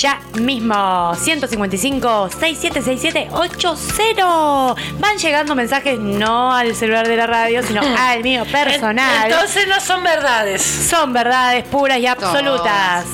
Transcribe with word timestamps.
ya 0.00 0.20
mismo. 0.34 1.14
155 1.14 2.30
6767 2.30 3.28
80. 3.32 4.74
Van 4.98 5.18
llegando 5.18 5.54
mensajes 5.54 5.98
no 5.98 6.52
al 6.52 6.74
celular 6.74 7.06
de 7.08 7.16
la 7.16 7.26
radio, 7.26 7.62
sino 7.62 7.82
al 7.98 8.22
mío 8.22 8.44
personal. 8.44 9.30
Entonces 9.30 9.66
no 9.68 9.80
son 9.80 10.02
verdades. 10.02 10.62
Son 10.62 11.12
verdades 11.12 11.64
puras 11.64 11.98
y 11.98 12.06
absolutas. 12.06 13.06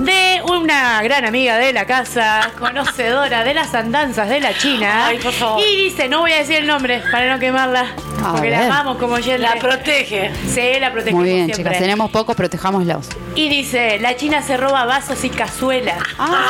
De 0.00 0.40
una 0.50 1.02
gran 1.02 1.24
amiga 1.24 1.58
de 1.58 1.72
la 1.72 1.84
casa, 1.84 2.50
conocedora 2.58 3.44
de 3.44 3.54
las 3.54 3.74
andanzas 3.74 4.28
de 4.28 4.40
la 4.40 4.56
China. 4.56 5.06
Ay, 5.06 5.18
por 5.18 5.32
favor. 5.32 5.62
Y 5.62 5.84
dice, 5.84 6.08
no 6.08 6.20
voy 6.20 6.32
a 6.32 6.38
decir 6.38 6.56
el 6.56 6.66
nombre 6.66 7.02
para 7.10 7.32
no 7.32 7.38
quemarla. 7.38 7.86
A 8.24 8.32
porque 8.32 8.50
la 8.50 8.66
amamos 8.66 8.96
como 8.98 9.18
yo 9.18 9.36
La 9.38 9.54
protege. 9.56 10.30
Sí, 10.52 10.78
la 10.80 10.92
protegemos 10.92 11.20
Muy 11.22 11.30
bien, 11.32 11.46
siempre. 11.46 11.64
chicas. 11.64 11.78
Tenemos 11.78 12.10
pocos, 12.10 12.34
protejámoslos. 12.36 13.06
Y 13.34 13.48
dice, 13.48 13.98
la 14.00 14.16
China 14.16 14.42
se 14.42 14.56
roba 14.56 14.84
vasos 14.84 15.22
y 15.24 15.30
cazuelas. 15.30 15.96
Ah, 16.18 16.48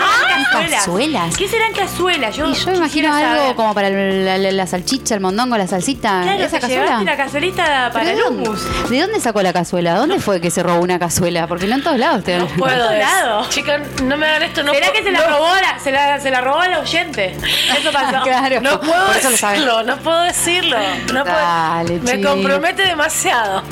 ¿Serán 0.51 0.71
cazuelas. 0.71 1.37
¿Qué 1.37 1.47
serán 1.49 1.73
cazuelas? 1.73 2.35
Yo, 2.37 2.49
Y 2.49 2.55
yo 2.55 2.73
imagino 2.73 3.15
algo 3.15 3.37
saber. 3.41 3.55
como 3.55 3.75
para 3.75 3.91
la, 3.91 4.39
la- 4.39 4.51
la 4.53 4.67
salchicha, 4.67 5.15
el 5.15 5.21
mondongo, 5.21 5.57
la 5.57 5.67
salsita. 5.67 6.23
Claro, 6.23 6.43
¿Esa 6.45 6.59
te 6.59 6.67
llevaste 6.69 6.91
cazuela? 6.91 7.11
la 7.11 7.17
cazuelita 7.17 7.65
para 7.93 8.05
¿Pero 8.05 8.11
el 8.11 8.17
de, 8.17 8.23
dónde, 8.23 8.49
hummus. 8.49 8.91
¿De 8.91 9.01
dónde 9.01 9.21
sacó 9.21 9.43
la 9.43 9.53
cazuela? 9.53 9.95
¿Dónde 9.95 10.19
fue 10.21 10.41
que 10.41 10.51
se 10.51 10.63
robó 10.63 10.81
una 10.81 10.99
cazuela? 10.99 11.47
Porque 11.47 11.67
no 11.67 11.75
en 11.77 11.83
todos 11.83 11.99
lados 11.99 12.25
te 12.25 12.39
No 12.39 12.47
puedo. 12.47 12.77
todos 12.77 12.93
es- 12.93 12.99
lados. 12.99 13.49
Chicas, 13.51 13.81
no 14.03 14.17
me 14.17 14.27
hagan 14.27 14.43
esto. 14.45 14.63
No 14.63 14.73
¿Será 14.73 14.87
puedo- 14.89 14.99
que 14.99 15.05
se 15.05 15.13
la 15.13 15.19
no- 15.21 15.27
robó 15.37 15.49
la, 15.55 15.79
se 15.79 15.91
la, 15.93 16.19
se 16.21 16.31
la 16.31 16.41
robó 16.41 16.61
al 16.61 16.75
oyente? 16.75 17.37
Eso 17.79 17.93
pasó. 17.93 18.23
Claro. 18.23 18.61
No 18.61 18.81
puedo 18.81 19.07
Por 19.07 19.17
eso 19.17 19.31
lo 19.31 19.37
sabes. 19.37 19.61
decirlo, 19.61 19.83
no 19.85 19.97
puedo 19.99 20.21
decirlo. 20.23 20.77
No 21.13 21.23
puedo- 21.25 21.37
Dale, 21.61 22.01
me 22.01 22.17
chico. 22.17 22.31
compromete 22.31 22.83
demasiado. 22.87 23.63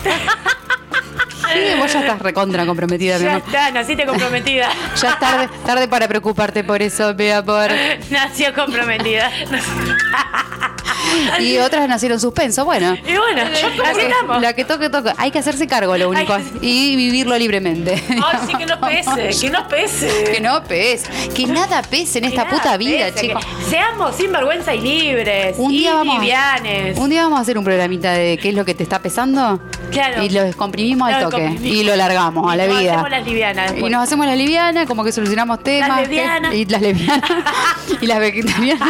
Sí, 1.51 1.61
vos 1.79 1.91
ya 1.93 2.01
estás 2.01 2.19
recontra 2.19 2.67
comprometida, 2.67 3.17
mi 3.19 3.25
Ya 3.25 3.31
amor. 3.37 3.43
está, 3.47 3.71
naciste 3.71 4.05
comprometida. 4.05 4.69
Ya 5.01 5.11
es 5.11 5.19
tarde, 5.19 5.49
tarde 5.65 5.89
para 5.89 6.07
preocuparte 6.07 6.63
por 6.65 6.83
eso, 6.83 7.15
mi 7.15 7.31
amor. 7.31 7.71
Nació 8.11 8.53
comprometida. 8.55 9.31
Y 11.41 11.59
otras 11.59 11.89
nacieron 11.89 12.19
suspenso. 12.21 12.65
Bueno, 12.65 12.95
Y 12.97 13.17
bueno, 13.17 13.43
así 13.85 14.01
estamos. 14.01 14.41
la 14.43 14.53
que 14.55 14.65
toque, 14.65 14.89
toque. 14.91 15.13
Hay 15.17 15.31
que 15.31 15.39
hacerse 15.39 15.67
cargo, 15.67 15.97
lo 15.97 16.09
único. 16.11 16.37
Y 16.61 16.97
vivirlo 16.97 17.37
libremente. 17.39 18.03
Ay, 18.11 18.39
sí 18.47 18.55
que 18.55 18.67
no 18.67 18.81
pese, 18.89 19.41
que 19.41 19.51
no 19.51 19.69
pese. 19.69 20.25
Que 20.33 20.41
no 20.41 20.63
pese. 20.65 21.09
Que 21.35 21.47
nada 21.47 21.83
pese 21.83 22.19
en 22.19 22.25
esta 22.25 22.45
Que 22.45 22.51
puta 22.57 22.77
vida, 22.77 23.15
chicos. 23.15 23.45
que 23.45 23.71
Seamos 23.71 24.17
sinvergüenza 24.17 24.75
y 24.75 24.81
libres. 24.81 25.57
Un 25.59 25.71
día 25.73 25.95
vamos 25.95 26.19
livianes. 26.21 26.99
Un 26.99 27.11
día 27.11 27.23
vamos 27.23 27.39
a 27.39 27.43
hacer 27.43 27.59
un 27.59 27.65
programita 27.65 28.13
de 28.13 28.39
qué 28.39 28.51
es 28.51 28.55
lo 28.55 28.65
que 28.65 28.75
te 28.75 28.83
está 28.83 29.01
pesando. 29.01 29.61
Claro. 29.91 30.23
Y 30.23 30.31
lo 30.31 30.43
descomprimimos 30.45 31.13
al 31.13 31.23
toque. 31.25 31.37
descomprimimos. 31.43 31.79
Y 31.81 31.85
lo 31.85 31.97
largamos 31.97 32.53
a 32.53 32.57
la 32.57 32.67
nos 32.67 32.79
vida. 32.79 32.93
hacemos 32.93 33.11
las 33.11 33.25
livianas 33.27 33.73
Y 33.77 33.83
nos 33.83 34.03
hacemos 34.03 34.27
las 34.27 34.37
livianas, 34.37 34.87
como 34.87 35.05
que 35.05 35.13
solucionamos 35.13 35.63
temas. 35.63 36.01
lesbianas. 36.01 36.55
Y 36.55 36.65
las 36.67 36.81
lesbianas. 36.83 37.31
y 38.01 38.07
las 38.07 38.19
vegetarianas. 38.21 38.89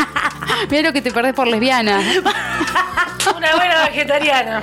Mira 0.71 0.83
lo 0.83 0.93
que 0.93 1.03
te 1.03 1.11
perdés 1.13 1.35
por 1.35 1.47
lesbiana. 1.47 2.01
Una 3.37 3.55
buena 3.57 3.85
vegetariana. 3.85 4.63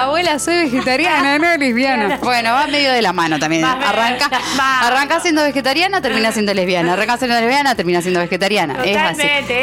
Abuela, 0.00 0.38
soy 0.38 0.56
vegetariana, 0.64 1.38
no 1.38 1.56
lesbiana. 1.56 2.18
Bueno, 2.20 2.52
va 2.52 2.66
medio 2.66 2.92
de 2.92 3.00
la 3.00 3.12
mano 3.12 3.38
también. 3.38 3.62
Va 3.64 3.72
Arranca, 3.72 4.28
mano. 4.56 4.86
arranca 4.86 5.20
siendo 5.20 5.42
vegetariana, 5.42 6.00
termina 6.00 6.32
siendo 6.32 6.52
lesbiana. 6.52 6.94
Arranca 6.94 7.16
siendo 7.18 7.38
lesbiana, 7.38 7.74
termina 7.74 8.02
siendo 8.02 8.20
vegetariana. 8.20 8.82
es 8.84 8.96
así. 8.96 9.22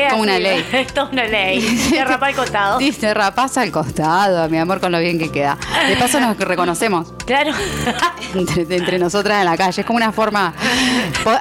Como 0.10 0.22
una 0.24 0.40
ley. 0.40 0.66
Es 0.72 0.94
toda 0.94 1.10
una 1.12 1.26
ley. 1.26 1.60
Te 1.92 2.06
rapa 2.06 2.28
al 2.28 2.36
costado. 2.36 2.78
Dice, 2.80 3.14
rapaz 3.14 3.58
al 3.58 3.72
costado, 3.72 4.48
mi 4.50 4.58
amor, 4.58 4.80
con 4.80 4.92
lo 4.92 5.00
bien 5.00 5.20
que 5.20 5.32
queda. 5.32 5.58
De 5.88 5.96
paso 5.98 6.20
nos 6.20 6.38
reconocemos 6.38 7.14
Claro. 7.26 7.52
entre, 8.36 8.62
entre 8.76 9.00
nosotras 9.00 9.40
en 9.40 9.46
la 9.46 9.58
calle. 9.58 9.82
Es 9.82 9.88
como 9.88 9.98
una 9.98 10.12
forma 10.12 10.54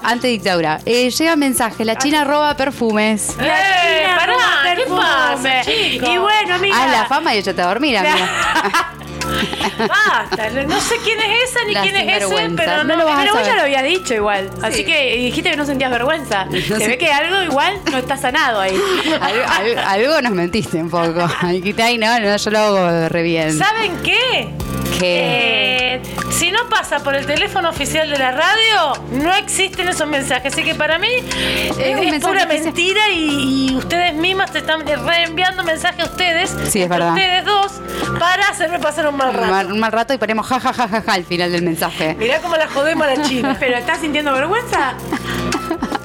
antidictadura. 0.02 0.80
Eh, 0.84 1.10
llega 1.10 1.36
mensaje, 1.36 1.84
la 1.84 1.96
China 1.96 2.24
roba 2.24 2.54
perfumes. 2.56 3.34
La 3.38 3.44
Eh, 3.46 4.06
pará, 4.16 4.26
roba 4.32 4.42
¿qué 4.64 4.74
perfume. 4.76 5.00
pasa, 5.00 5.60
chicos? 5.62 6.08
Y 6.08 6.18
bueno, 6.18 6.54
amiga. 6.54 6.76
Ah, 6.78 6.86
la 6.88 7.04
fama 7.06 7.34
y 7.34 7.38
echate 7.38 7.62
a 7.62 7.66
dormir, 7.66 7.96
amiga. 7.98 8.28
Basta, 9.78 10.50
no 10.66 10.80
sé 10.80 10.96
quién 11.04 11.18
es 11.20 11.50
esa 11.50 11.64
ni 11.66 11.72
La 11.74 11.82
quién 11.82 11.96
es 11.96 12.22
ese, 12.22 12.50
pero 12.56 12.78
No 12.78 12.84
no, 12.84 12.96
lo 12.96 13.04
vas 13.06 13.18
a 13.18 13.20
Pero 13.22 13.34
vos 13.34 13.46
ya 13.46 13.54
lo 13.54 13.62
había 13.62 13.82
dicho 13.82 14.14
igual. 14.14 14.50
Así 14.62 14.84
que 14.84 15.16
dijiste 15.16 15.50
que 15.50 15.56
no 15.56 15.66
sentías 15.66 15.90
vergüenza. 15.90 16.46
Se 16.50 16.60
sé. 16.78 16.88
ve 16.88 16.98
que 16.98 17.10
algo 17.12 17.42
igual 17.42 17.78
no 17.90 17.98
está 17.98 18.16
sanado 18.16 18.60
ahí. 18.60 18.74
Algo, 19.20 19.42
algo- 19.48 19.80
algo 19.86 20.22
nos 20.22 20.32
mentiste 20.32 20.78
un 20.78 20.90
poco. 20.90 21.28
Ay, 21.40 21.98
no, 21.98 22.18
no, 22.20 22.36
yo 22.36 22.50
lo 22.50 22.58
hago 22.58 23.08
re 23.08 23.22
bien. 23.22 23.56
¿Saben 23.56 23.92
qué? 24.02 24.48
Eh, 25.02 26.02
si 26.30 26.50
no 26.50 26.68
pasa 26.68 27.00
por 27.00 27.14
el 27.14 27.26
teléfono 27.26 27.68
oficial 27.70 28.08
de 28.10 28.18
la 28.18 28.30
radio, 28.32 28.92
no 29.12 29.32
existen 29.34 29.88
esos 29.88 30.06
mensajes. 30.08 30.52
Así 30.52 30.64
que 30.64 30.74
para 30.74 30.98
mí 30.98 31.08
eh, 31.08 32.10
es, 32.14 32.24
pura 32.24 32.46
mentira 32.46 33.08
y, 33.10 33.70
y 33.70 33.76
ustedes 33.76 34.14
mismas 34.14 34.52
te 34.52 34.58
están 34.58 34.84
reenviando 34.86 35.62
mensajes 35.64 36.00
a 36.06 36.10
ustedes, 36.10 36.50
Sí, 36.50 36.80
es 36.80 36.84
entre 36.84 36.88
verdad. 36.88 37.12
ustedes 37.14 37.44
dos, 37.44 37.72
para 38.18 38.48
hacerme 38.48 38.78
pasar 38.78 39.08
un 39.08 39.16
mal 39.16 39.28
un 39.30 39.34
rato. 39.36 39.46
mal, 39.50 39.72
un 39.72 39.80
mal 39.80 39.92
rato 39.92 40.14
y 40.14 40.18
ponemos 40.18 40.46
ja, 40.46 40.60
ja, 40.60 40.72
ja, 40.72 40.88
ja, 40.88 41.02
ja 41.02 41.12
al 41.12 41.24
final 41.24 41.52
del 41.52 41.62
mensaje. 41.62 42.14
Mirá 42.18 42.40
cómo 42.40 42.56
la 42.56 42.68
jodemos 42.68 43.06
a 43.06 43.14
la 43.14 43.22
china. 43.22 43.56
¿Pero 43.60 43.76
estás 43.76 44.00
sintiendo 44.00 44.32
vergüenza? 44.32 44.94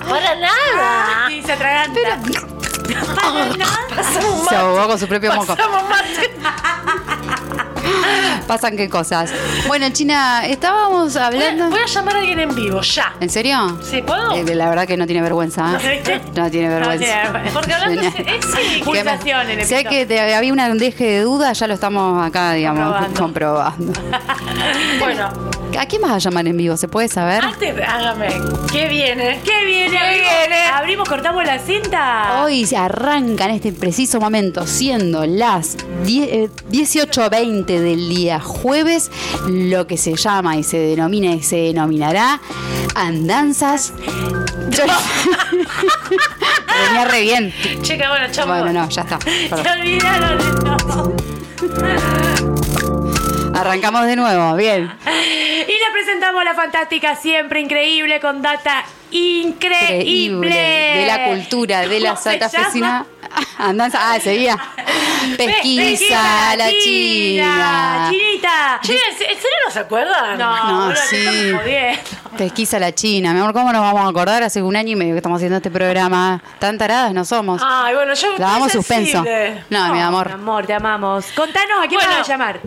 Para 0.10 0.36
nada. 0.36 1.28
Sí, 1.30 1.42
se 1.46 1.52
atraganta. 1.54 2.00
Para 3.16 3.46
nada. 3.56 3.78
Pasamos 3.96 4.48
Se 4.50 4.56
ahogó 4.56 4.88
con 4.88 5.00
su 5.00 5.08
propio 5.08 5.34
moco. 5.34 5.56
Pasamos 5.56 5.84
mate. 5.90 6.32
Pasan 8.48 8.76
qué 8.76 8.90
cosas. 8.90 9.32
Bueno, 9.68 9.90
China, 9.92 10.46
estábamos 10.46 11.14
Voy 11.14 11.22
a, 11.22 11.28
hablando. 11.28 11.70
voy 11.70 11.80
a 11.80 11.86
llamar 11.86 12.16
a 12.16 12.20
alguien 12.20 12.40
en 12.40 12.56
vivo, 12.56 12.82
ya. 12.82 13.14
¿En 13.20 13.30
serio? 13.30 13.78
¿Sí, 13.82 14.02
puedo? 14.02 14.32
Eh, 14.36 14.56
la 14.56 14.70
verdad 14.70 14.86
que 14.88 14.98
no 14.98 15.06
tiene 15.06 15.22
vergüenza. 15.22 15.78
¿eh? 15.84 16.22
No 16.36 16.50
tiene 16.50 16.70
vergüenza. 16.70 17.06
tiene. 17.06 17.52
Porque 17.54 17.74
hablando 17.74 18.02
sí, 18.02 18.80
Que 18.80 18.84
Pulsación 18.84 19.50
en 19.50 19.60
el 19.60 19.68
que 19.90 20.06
te- 20.06 20.20
había 20.36 20.52
una 20.54 20.68
deje 20.74 21.06
de 21.06 21.22
duda, 21.22 21.54
ya 21.54 21.68
lo 21.68 21.74
estamos 21.76 22.26
acá, 22.26 22.54
digamos, 22.54 22.94
Comprobando. 23.18 23.94
comprobando. 23.94 23.94
bueno, 25.00 25.30
¿A 25.80 25.86
quién 25.88 26.02
vas 26.02 26.12
a 26.12 26.18
llamar 26.20 26.48
en 26.48 26.58
vivo? 26.58 26.78
¿Se 26.78 26.88
puede 26.88 27.08
saber? 27.08 27.44
antes, 27.44 27.74
hágame. 27.88 28.28
¿Qué 28.72 28.88
viene? 28.88 29.40
¿Qué 29.44 29.66
viene? 29.66 29.90
¿Qué 29.92 29.98
abrimos? 29.98 30.30
viene? 30.40 30.64
Abrimos, 30.74 31.10
cortamos 31.10 31.44
la 31.46 31.60
cinta. 31.60 32.44
Hoy 32.44 32.66
se 32.66 32.78
arranca 32.78 33.46
en 33.46 33.52
este 33.52 33.72
preciso 33.72 34.20
momento, 34.20 34.68
siendo 34.68 35.26
las 35.26 35.78
10, 36.06 36.28
eh, 36.32 36.50
18.20 36.70 37.66
del 37.66 38.10
día 38.10 38.40
jueves, 38.40 39.10
lo 39.48 39.88
que 39.88 39.98
se 39.98 40.16
llama 40.16 40.56
y 40.58 40.64
se 40.64 40.78
denomina 40.78 41.32
y 41.34 41.42
se 41.42 41.58
denominará 41.58 42.40
Andanzas. 42.96 43.94
Yo- 44.70 44.84
Venía 46.88 47.06
re 47.06 47.22
bien. 47.22 47.54
Chica, 47.82 48.10
bueno, 48.10 48.28
chamo. 48.32 48.54
Bueno, 48.54 48.82
no, 48.84 48.90
ya 48.90 49.02
está. 49.02 49.18
Perdón. 49.50 49.64
Se 49.64 49.72
olvidaron 49.72 50.38
de 50.38 50.62
todo. 50.62 51.16
Arrancamos 53.62 54.06
de 54.08 54.16
nuevo, 54.16 54.56
bien. 54.56 54.92
Y 55.06 55.72
le 55.72 55.92
presentamos 55.94 56.42
a 56.42 56.44
la 56.44 56.54
fantástica, 56.56 57.16
siempre 57.16 57.62
increíble, 57.62 58.20
con 58.20 58.42
data 58.42 58.84
increíble. 59.12 60.02
Increíble. 60.04 60.56
De 60.56 61.06
la 61.06 61.26
cultura, 61.26 61.82
de 61.82 62.00
la 62.00 62.10
¿Cómo 62.10 62.22
se 62.22 62.30
santafesina. 62.40 63.06
Andanza, 63.60 64.00
ah, 64.14 64.20
seguía. 64.20 64.58
Pesquisa, 65.38 66.56
la 66.58 66.70
china. 66.70 68.10
Chinita. 68.12 68.80
¿en 68.82 68.88
serio 69.18 69.58
no 69.66 69.72
se 69.72 69.80
acuerdan? 69.80 70.38
No, 70.38 70.90
No, 70.90 70.96
sí. 70.96 71.52
Pesquisa 72.38 72.80
la 72.80 72.94
China. 72.94 73.34
Mi 73.34 73.40
amor, 73.40 73.54
¿cómo 73.54 73.72
nos 73.72 73.82
vamos 73.82 74.02
a 74.02 74.08
acordar? 74.10 74.42
Hace 74.44 74.62
un 74.62 74.76
año 74.76 74.92
y 74.92 74.96
medio 74.96 75.14
que 75.14 75.18
estamos 75.18 75.38
haciendo 75.38 75.58
este 75.58 75.70
programa. 75.70 76.42
Tan 76.60 76.78
taradas 76.78 77.14
no 77.14 77.24
somos. 77.24 77.62
Ay, 77.64 77.94
bueno, 77.94 78.14
yo. 78.14 78.38
La 78.38 78.48
damos 78.48 78.72
suspenso. 78.72 79.24
No, 79.70 79.86
mi 79.88 79.94
Mi 79.94 80.00
amor. 80.02 80.32
amor, 80.32 80.66
te 80.66 80.74
amamos. 80.74 81.26
Contanos 81.36 81.78
a 81.86 81.88
quién 81.88 82.00
Bueno. 82.00 82.18
vas 82.18 82.28
a 82.28 82.32
llamar. 82.32 82.60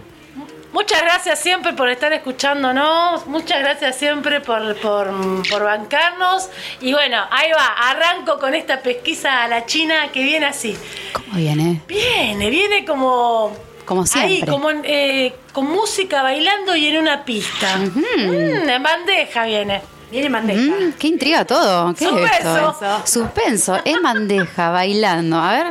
Muchas 0.74 1.02
gracias 1.02 1.38
siempre 1.38 1.72
por 1.72 1.88
estar 1.88 2.12
escuchándonos. 2.12 3.26
Muchas 3.28 3.60
gracias 3.60 3.94
siempre 3.96 4.40
por, 4.40 4.74
por, 4.80 5.08
por 5.48 5.62
bancarnos. 5.62 6.48
Y 6.80 6.92
bueno, 6.92 7.18
ahí 7.30 7.52
va. 7.52 7.90
Arranco 7.90 8.40
con 8.40 8.54
esta 8.56 8.81
pesquisa 8.81 9.44
a 9.44 9.49
la 9.49 9.66
China 9.66 10.10
que 10.12 10.25
viene 10.25 10.46
así. 10.46 10.76
¿Cómo 11.12 11.37
viene? 11.37 11.81
Viene, 11.87 12.50
viene 12.50 12.84
como. 12.84 13.56
Como 13.84 14.00
Ahí, 14.02 14.08
siempre. 14.08 14.50
como 14.50 14.69
en, 14.70 14.81
eh, 14.84 15.32
con 15.52 15.66
música 15.70 16.22
bailando 16.22 16.75
y 16.75 16.88
en 16.88 16.96
una 17.02 17.25
pista. 17.25 17.76
Mm, 17.76 18.69
en 18.69 18.82
bandeja 18.82 19.44
viene. 19.44 19.81
Viene 20.10 20.28
bandeja. 20.28 20.60
Mm, 20.60 20.93
qué 20.99 21.06
intriga 21.06 21.44
todo. 21.44 21.94
¿Qué 21.94 22.04
es 22.04 22.10
Suspenso. 22.10 22.70
esto? 22.72 23.02
Suspenso. 23.06 23.78
En 23.84 24.02
bandeja, 24.02 24.70
bailando. 24.70 25.37
A 25.38 25.52
ver, 25.52 25.66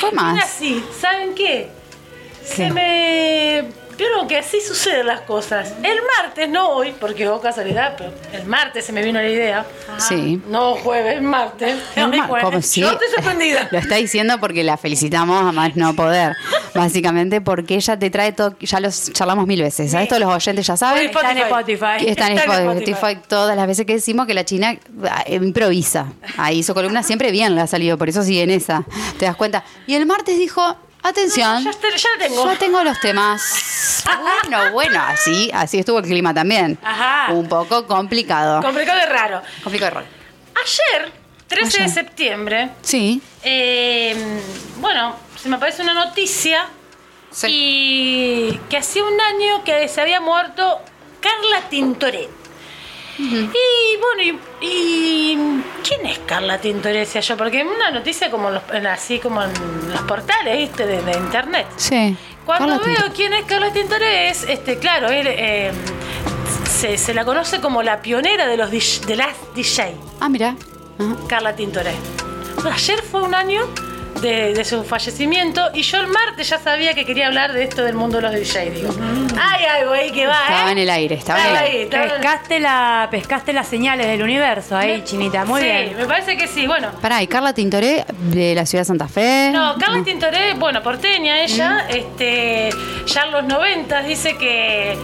¿cómo 0.00 0.12
Viene 0.12 0.32
más? 0.34 0.44
así, 0.44 0.84
¿saben 1.00 1.34
qué? 1.34 1.70
¿Qué? 2.40 2.54
Se 2.54 2.70
me. 2.70 3.83
Vieron 3.96 4.26
que 4.26 4.38
así 4.38 4.60
suceden 4.60 5.06
las 5.06 5.20
cosas. 5.22 5.72
El 5.82 5.98
martes, 6.18 6.48
no 6.48 6.70
hoy, 6.70 6.94
porque 6.98 7.28
hubo 7.28 7.40
casualidad, 7.40 7.94
pero 7.96 8.12
el 8.32 8.46
martes 8.46 8.84
se 8.84 8.92
me 8.92 9.02
vino 9.02 9.20
la 9.20 9.28
idea. 9.28 9.66
Sí. 9.98 10.40
No 10.48 10.74
jueves, 10.74 11.22
martes. 11.22 11.76
No. 11.96 12.10
¿cómo 12.40 12.60
sí? 12.62 12.80
Yo 12.80 12.92
estoy 12.92 13.08
sorprendida. 13.14 13.68
Lo 13.70 13.78
está 13.78 13.96
diciendo 13.96 14.38
porque 14.40 14.64
la 14.64 14.76
felicitamos 14.76 15.44
a 15.46 15.52
más 15.52 15.76
no 15.76 15.94
poder. 15.94 16.34
básicamente 16.74 17.40
porque 17.40 17.76
ella 17.76 17.98
te 17.98 18.10
trae 18.10 18.32
todo, 18.32 18.56
ya 18.60 18.80
los 18.80 19.12
charlamos 19.12 19.46
mil 19.46 19.62
veces, 19.62 19.92
¿sabes? 19.92 20.08
Todos 20.08 20.22
los 20.22 20.34
oyentes 20.34 20.66
ya 20.66 20.76
saben. 20.76 21.06
Está 21.06 21.30
en 21.30 21.38
Spotify. 21.38 22.06
Está 22.06 22.26
en 22.26 22.38
Está 22.38 22.62
en 22.62 22.78
Spotify, 22.78 23.20
todas 23.28 23.56
las 23.56 23.66
veces 23.66 23.86
que 23.86 23.94
decimos 23.94 24.26
que 24.26 24.34
la 24.34 24.44
China 24.44 24.76
ah, 25.08 25.24
improvisa. 25.28 26.12
Ahí 26.36 26.62
su 26.62 26.74
columna 26.74 27.02
siempre 27.02 27.30
bien 27.30 27.54
le 27.54 27.60
ha 27.60 27.66
salido, 27.66 27.96
por 27.96 28.08
eso 28.08 28.22
sigue 28.22 28.42
en 28.42 28.50
esa. 28.50 28.84
Te 29.18 29.26
das 29.26 29.36
cuenta. 29.36 29.64
Y 29.86 29.94
el 29.94 30.06
martes 30.06 30.38
dijo, 30.38 30.76
atención. 31.08 31.62
Ya, 31.64 31.70
la 31.70 31.78
tengo. 32.28 32.44
Ya 32.52 32.58
tengo 32.58 32.82
los 32.84 32.98
temas. 33.00 34.02
Bueno, 34.04 34.72
bueno, 34.72 35.00
así, 35.02 35.50
así 35.54 35.78
estuvo 35.78 35.98
el 35.98 36.04
clima 36.04 36.34
también. 36.34 36.78
Ajá. 36.82 37.32
Un 37.32 37.48
poco 37.48 37.86
complicado. 37.86 38.60
Complicado 38.62 39.00
y 39.02 39.06
raro. 39.10 39.42
complicado 39.62 39.90
el 39.90 39.94
rol. 39.96 40.04
Ayer, 40.62 41.12
13 41.48 41.82
de 41.82 41.88
septiembre, 41.88 42.70
Sí. 42.82 43.20
eh, 43.42 44.40
bueno, 44.76 45.16
se 45.40 45.48
me 45.48 45.56
aparece 45.56 45.82
una 45.82 45.94
noticia 45.94 46.66
Sí. 47.30 47.46
y 47.50 48.60
que 48.70 48.76
hacía 48.78 49.04
un 49.04 49.20
año 49.20 49.64
que 49.64 49.88
se 49.88 50.00
había 50.00 50.20
muerto 50.20 50.80
Carla 51.20 51.68
Tintoret. 51.68 52.30
Y 53.18 53.96
bueno, 54.00 54.38
y, 54.60 54.66
y 54.66 55.62
¿quién 55.86 56.06
es 56.06 56.18
Carla 56.20 56.58
Tintoret? 56.58 57.00
Decía 57.00 57.20
yo, 57.20 57.36
porque 57.36 57.60
en 57.60 57.68
una 57.68 57.90
noticia 57.90 58.30
como 58.30 58.50
los- 58.50 58.62
así 58.90 59.18
como 59.18 59.42
en 59.42 59.52
los 59.90 60.00
portales, 60.02 60.56
¿viste? 60.58 60.86
De, 60.86 61.00
de 61.02 61.12
internet. 61.12 61.66
Sí. 61.76 62.16
Cuando 62.44 62.78
Carla 62.80 62.98
veo 63.00 63.12
quién 63.14 63.32
es 63.34 63.44
Carla 63.44 63.72
Tintoret, 63.72 64.30
es, 64.30 64.42
este, 64.48 64.78
claro, 64.78 65.08
él, 65.08 65.26
eh, 65.28 65.70
se, 66.68 66.98
se 66.98 67.14
la 67.14 67.24
conoce 67.24 67.60
como 67.60 67.82
la 67.82 68.02
pionera 68.02 68.46
de 68.46 68.56
los 68.56 68.70
de 68.70 69.16
las 69.16 69.34
DJ. 69.54 69.94
Ah, 70.20 70.28
mira. 70.28 70.56
Ajá. 70.98 71.16
Carla 71.28 71.54
Tintoret. 71.56 71.94
Ayer 72.72 73.02
fue 73.02 73.22
un 73.22 73.34
año 73.34 73.62
de, 74.24 74.54
de 74.54 74.64
su 74.64 74.82
fallecimiento 74.84 75.70
y 75.74 75.82
yo 75.82 75.98
el 76.00 76.06
martes 76.06 76.48
ya 76.48 76.58
sabía 76.58 76.94
que 76.94 77.04
quería 77.04 77.26
hablar 77.26 77.52
de 77.52 77.62
esto 77.64 77.82
del 77.84 77.94
mundo 77.94 78.16
de 78.16 78.22
los 78.22 78.32
DJ, 78.32 78.70
digo. 78.70 78.94
Hay 79.38 79.64
algo 79.66 79.92
ahí 79.92 80.10
que 80.10 80.26
va, 80.26 80.40
Estaba 80.48 80.68
¿eh? 80.70 80.72
en 80.72 80.78
el 80.78 80.88
aire, 80.90 81.14
estaba 81.16 81.40
en 81.42 81.46
el 81.50 81.56
aire. 81.56 81.78
ahí, 82.00 82.08
Pescaste, 82.08 82.58
la, 82.60 83.08
pescaste 83.10 83.52
las 83.52 83.68
señales 83.68 84.06
del 84.06 84.22
universo 84.22 84.76
ahí, 84.76 85.02
chinita. 85.04 85.44
Muy 85.44 85.60
sí, 85.60 85.66
bien. 85.66 85.96
me 85.98 86.06
parece 86.06 86.36
que 86.38 86.48
sí. 86.48 86.66
Bueno, 86.66 86.88
Pará, 87.02 87.22
¿y 87.22 87.26
Carla 87.26 87.52
Tintoré 87.52 88.06
de 88.30 88.54
la 88.54 88.64
ciudad 88.64 88.80
de 88.80 88.86
Santa 88.86 89.08
Fe? 89.08 89.50
No, 89.52 89.76
Carla 89.78 90.02
Tintoret, 90.02 90.58
bueno, 90.58 90.82
porteña 90.82 91.42
ella, 91.42 91.86
este, 91.90 92.70
ya 93.06 93.24
en 93.24 93.30
los 93.32 93.44
90 93.44 94.02
dice 94.04 94.36
que, 94.38 94.96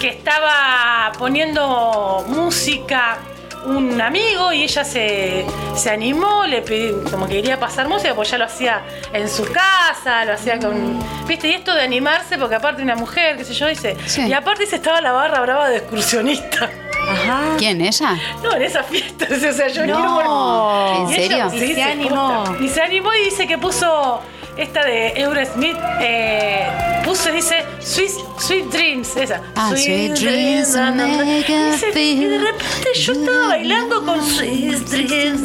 que 0.00 0.08
estaba 0.08 1.12
poniendo 1.18 2.24
música 2.28 3.18
un 3.64 4.00
amigo 4.00 4.52
y 4.52 4.62
ella 4.64 4.84
se, 4.84 5.44
se 5.76 5.90
animó, 5.90 6.44
le 6.46 6.62
pidió, 6.62 7.02
como 7.10 7.26
que 7.26 7.34
quería 7.34 7.58
pasar 7.60 7.88
música, 7.88 8.14
pues 8.14 8.30
ya 8.30 8.38
lo 8.38 8.44
hacía 8.46 8.82
en 9.12 9.28
su 9.28 9.44
casa, 9.52 10.24
lo 10.24 10.32
hacía 10.34 10.58
con. 10.58 10.98
¿Viste? 11.26 11.48
Y 11.48 11.52
esto 11.54 11.74
de 11.74 11.82
animarse, 11.82 12.38
porque 12.38 12.56
aparte 12.56 12.82
una 12.82 12.96
mujer, 12.96 13.36
qué 13.36 13.44
sé 13.44 13.54
yo, 13.54 13.66
dice. 13.68 13.96
Sí. 14.06 14.22
Y 14.26 14.32
aparte 14.32 14.62
dice, 14.64 14.76
estaba 14.76 15.00
la 15.00 15.12
barra 15.12 15.40
brava 15.40 15.68
de 15.68 15.78
excursionista. 15.78 16.68
Ajá. 17.08 17.40
¿Quién, 17.58 17.80
ella? 17.80 18.16
No, 18.42 18.52
en 18.54 18.62
esa 18.62 18.82
fiesta, 18.84 19.26
o 19.50 19.52
sea, 19.52 19.68
yo 19.68 19.86
No. 19.86 19.96
quiero- 19.96 20.96
¿En 20.96 21.10
y 21.10 21.14
ella- 21.24 21.50
serio? 21.50 21.66
sí, 21.66 21.72
Y 21.72 21.74
se 21.74 21.82
animó. 21.82 22.44
Y 22.60 22.68
se 22.68 22.80
animó 22.82 23.14
y 23.14 23.24
dice 23.24 23.46
que 23.46 23.58
puso 23.58 24.20
esta 24.56 24.84
de 24.84 25.08
Eurosmith, 25.20 25.76
eh, 26.00 26.66
puso, 27.04 27.30
dice, 27.32 27.64
Sweet, 27.80 28.10
Sweet 28.38 28.64
Dreams, 28.70 29.16
esa. 29.16 29.40
Ah, 29.56 29.70
Sweet 29.70 30.12
Dreams 30.18 30.74
na, 30.74 30.90
na, 30.90 31.06
na. 31.06 31.16
make 31.24 31.44
Y 31.48 31.54
us 31.54 31.80
dice, 31.80 32.02
y 32.02 32.24
de 32.24 32.38
repente 32.38 32.88
yo 32.94 33.12
estaba 33.12 33.46
bailando 33.48 34.04
con 34.04 34.22
Sweet 34.26 34.78
Dreams, 34.88 35.42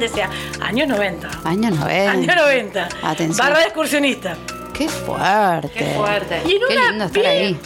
decía, 0.00 0.28
años 0.60 0.88
90. 0.88 1.28
Año 1.44 1.70
90. 1.70 2.10
Años 2.10 2.36
90. 2.36 2.88
Atención. 3.02 3.36
Barra 3.46 3.58
de 3.60 3.64
excursionista. 3.66 4.36
Qué 4.72 4.88
fuerte. 4.88 5.70
Qué 5.74 5.94
fuerte. 5.96 6.42
Y 6.46 6.52
en 6.54 6.60
Qué 6.68 6.76
una 6.76 6.88
lindo 6.90 7.04
estar 7.04 7.26
ahí. 7.26 7.58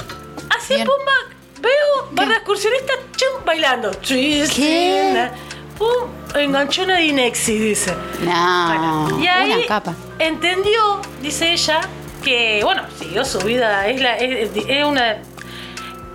Así, 0.56 0.75
Bien. 0.75 0.87
pumba, 0.87 1.12
veo 1.61 2.08
barra 2.12 2.31
de 2.31 2.35
excursionista, 2.37 2.93
chum, 3.17 3.44
bailando. 3.44 3.93
Sweet 4.02 4.50
¿Qué? 4.52 5.11
Dreams, 5.12 5.31
Pum, 5.79 6.08
enganchó 6.37 6.85
una 6.85 6.99
Dinexi, 6.99 7.58
dice. 7.58 7.93
No. 8.20 8.67
Bueno, 8.69 9.19
y 9.20 9.26
ahí 9.26 9.52
Una 9.52 9.67
capa. 9.67 9.94
entendió, 10.20 11.00
dice 11.20 11.52
ella, 11.52 11.81
que 12.24 12.60
bueno, 12.64 12.82
siguió 12.98 13.24
su 13.24 13.38
vida, 13.40 13.86
es, 13.88 14.00
la- 14.00 14.16
es- 14.16 14.50
es 14.56 14.84
una, 14.84 15.18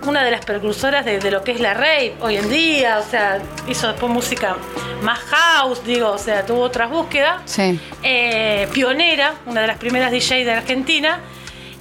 una 0.06 0.24
de 0.24 0.30
las 0.30 0.44
precursoras 0.44 1.04
de, 1.04 1.18
de 1.18 1.30
lo 1.30 1.42
que 1.44 1.52
es 1.52 1.60
la 1.60 1.74
rave 1.74 2.14
hoy 2.20 2.36
en 2.36 2.48
día, 2.50 2.98
o 2.98 3.08
sea, 3.10 3.38
hizo 3.68 3.88
después 3.88 4.10
música 4.12 4.56
más 5.02 5.18
house, 5.20 5.82
digo, 5.84 6.10
o 6.10 6.18
sea, 6.18 6.44
tuvo 6.44 6.60
otras 6.62 6.90
búsquedas. 6.90 7.40
Sí. 7.46 7.78
Eh, 8.02 8.68
pionera, 8.72 9.34
una 9.46 9.60
de 9.62 9.66
las 9.66 9.78
primeras 9.78 10.10
DJ 10.10 10.44
de 10.44 10.52
Argentina. 10.52 11.20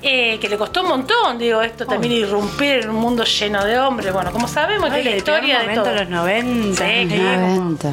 eh, 0.01 0.37
que 0.39 0.47
le 0.47 0.57
costó 0.57 0.81
un 0.83 0.87
montón, 0.87 1.37
digo, 1.37 1.61
esto 1.61 1.85
también 1.85 2.13
irrumpir 2.13 2.83
en 2.83 2.89
un 2.89 2.95
mundo 2.95 3.25
lleno 3.25 3.65
de 3.65 3.77
hombres. 3.79 4.13
Bueno, 4.13 4.31
como 4.31 4.47
sabemos, 4.47 4.89
que 4.91 4.99
es 4.99 5.05
la 5.05 5.15
historia 5.17 5.59
de 5.59 5.73
todo. 5.75 5.93
los 5.93 6.07
90. 6.09 6.85
Sí, 6.87 6.91
Sí, 7.09 7.15
claro. 7.15 7.41
90. 7.41 7.91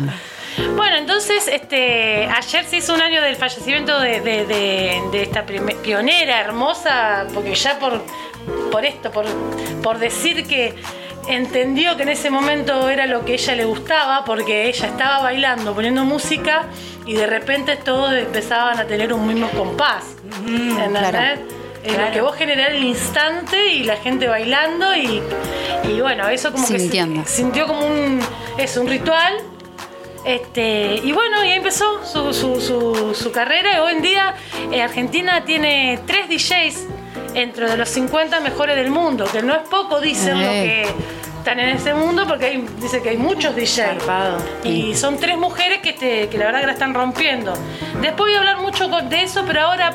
Bueno, 0.77 0.97
entonces, 0.97 1.49
este, 1.49 2.27
ayer 2.27 2.65
se 2.65 2.77
hizo 2.79 2.95
un 2.95 3.01
año 3.03 3.21
del 3.23 3.37
fallecimiento 3.37 3.99
de, 4.01 4.21
de- 4.21 4.47
de- 4.47 5.03
de 5.13 5.23
esta 5.23 5.45
pionera 5.45 6.41
hermosa, 6.41 7.27
porque 7.35 7.55
ya 7.55 7.79
por, 7.79 8.01
por 8.71 8.85
esto, 8.85 9.11
por, 9.11 9.27
por 9.83 9.99
decir 9.99 10.47
que 10.47 10.75
entendió 11.29 11.97
que 11.97 12.05
en 12.05 12.11
ese 12.11 12.31
momento 12.31 12.89
era 12.89 13.07
lo 13.07 13.25
que 13.25 13.35
ella 13.35 13.55
le 13.55 13.65
gustaba, 13.65 14.25
porque 14.25 14.69
ella 14.69 14.87
estaba 14.87 15.23
bailando, 15.23 15.75
poniendo 15.75 16.05
música, 16.05 16.67
y 17.05 17.15
de 17.15 17.27
repente 17.27 17.77
todos 17.77 18.13
empezaban 18.15 18.79
a 18.79 18.85
tener 18.87 19.13
un 19.13 19.27
mismo 19.27 19.49
compás. 19.51 20.05
¿Entendés? 20.47 21.11
claro. 21.11 21.41
Eh, 21.85 21.97
Lo 22.07 22.13
que 22.13 22.21
vos 22.21 22.35
generás 22.35 22.71
el 22.71 22.83
instante 22.83 23.69
y 23.69 23.85
la 23.85 23.97
gente 23.97 24.27
bailando 24.27 24.93
y, 24.97 25.23
y 25.89 26.01
bueno, 26.01 26.29
eso 26.29 26.51
como 26.51 26.67
Sintiendo. 26.67 27.23
que 27.23 27.29
se- 27.29 27.37
sintió 27.37 27.67
como 27.69 27.87
un, 27.87 28.19
es 28.59 28.77
un 28.77 28.89
ritual 28.89 29.35
este, 30.27 31.01
y 31.03 31.13
bueno, 31.13 31.43
y 31.45 31.49
ahí 31.51 31.57
empezó 31.59 32.05
su, 32.05 32.35
su, 32.35 32.61
su, 32.61 33.15
su 33.15 33.33
carrera. 33.33 33.77
Y 33.77 33.79
hoy 33.79 33.93
en 33.95 34.03
día 34.03 34.35
eh, 34.73 34.83
Argentina 34.83 35.45
tiene 35.45 36.01
tres 36.07 36.29
DJs 36.29 36.87
entre 37.35 37.69
de 37.71 37.77
los 37.77 37.89
50 37.89 38.41
mejores 38.41 38.77
del 38.77 38.91
mundo, 38.91 39.27
que 39.31 39.43
no 39.43 39.55
es 39.55 39.63
poco, 39.69 40.01
dicen, 40.01 40.41
lo 40.41 40.47
Eh. 40.51 40.63
que 40.63 40.95
están 41.39 41.61
en 41.61 41.77
ese 41.77 41.95
mundo, 41.95 42.27
porque 42.27 42.47
hay, 42.47 42.67
dice 42.81 43.01
que 43.03 43.11
hay 43.11 43.17
muchos 43.19 43.55
DJs. 43.55 44.03
Y 44.65 44.95
son 44.97 45.17
tres 45.19 45.37
mujeres 45.39 45.79
que, 45.81 45.93
te- 45.93 46.29
que 46.29 46.39
la 46.39 46.47
verdad 46.47 46.61
que 46.61 46.67
la 46.67 46.73
están 46.73 46.93
rompiendo. 46.93 47.53
Después 48.01 48.17
voy 48.31 48.35
a 48.35 48.39
hablar 48.39 48.59
mucho 48.59 48.89
de 48.89 49.23
eso, 49.23 49.45
pero 49.47 49.61
ahora 49.63 49.93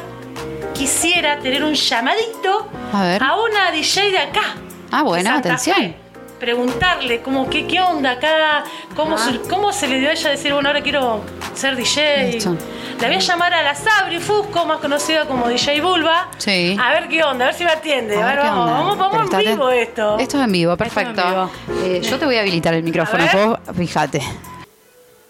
quisiera 0.74 1.40
tener 1.40 1.64
un 1.64 1.74
llamadito 1.74 2.68
A 2.94 3.04
ver. 3.04 3.22
una 3.22 3.72
DJ 3.72 4.12
de 4.12 4.20
acá. 4.20 4.56
Ah, 4.92 5.04
bueno, 5.04 5.32
atención. 5.34 5.76
Fe. 5.78 5.96
Preguntarle 6.42 7.22
como 7.22 7.48
qué, 7.52 7.68
qué 7.68 7.80
onda 7.80 8.14
acá, 8.14 8.64
cómo, 8.96 9.16
Ah. 9.16 9.20
se, 9.20 9.48
cómo 9.48 9.72
se 9.72 9.88
le 9.88 10.00
dio 10.00 10.10
a 10.10 10.14
ella 10.14 10.32
decir, 10.32 10.52
bueno, 10.52 10.70
ahora 10.70 10.82
quiero 10.82 11.24
ser 11.54 11.76
DJ. 11.76 12.32
Listo. 12.32 12.58
La 13.00 13.08
voy 13.10 13.18
a 13.18 13.20
llamar 13.20 13.54
a 13.54 13.62
la 13.62 13.76
Sabri 13.76 14.20
Fusco, 14.20 14.66
más 14.66 14.80
conocida 14.80 15.26
como 15.28 15.48
DJ 15.48 15.82
Bulba. 15.82 16.30
Sí. 16.40 16.76
A 16.84 16.94
ver 16.94 17.08
qué 17.10 17.24
onda, 17.24 17.46
a 17.46 17.48
ver 17.50 17.56
si 17.56 17.64
me 17.64 17.70
atiende. 17.70 18.20
A 18.20 18.26
A 18.26 18.30
ver 18.30 18.38
vamos, 18.40 18.72
vamos, 18.72 18.98
vamos 18.98 19.30
Pero 19.30 19.40
en 19.44 19.56
vivo 19.56 19.70
esto. 19.70 20.18
Esto 20.18 20.38
es 20.40 20.44
en 20.44 20.52
vivo, 20.52 20.72
Esto 20.74 20.84
es 20.84 20.98
en 20.98 21.14
perfecto. 21.14 21.52
Eh, 21.84 22.02
yo 22.02 22.18
te 22.18 22.26
voy 22.26 22.38
a 22.38 22.42
habilitar 22.42 22.74
el 22.74 22.82
micrófono, 22.82 23.24
vos 23.32 23.60
fíjate. 23.78 24.20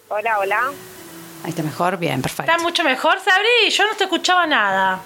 Hola, 0.08 0.39
hola. 0.39 0.60
Ahí 1.44 1.50
está 1.50 1.62
mejor, 1.62 1.98
bien, 1.98 2.22
perfecto. 2.22 2.50
¿Está 2.50 2.63
mucho 2.63 2.86
mejor, 2.86 3.20
Sabri? 3.20 3.70
Yo 3.70 3.86
no 3.86 3.96
te 3.98 4.06
escuchaba 4.06 4.48
nada. 4.48 5.00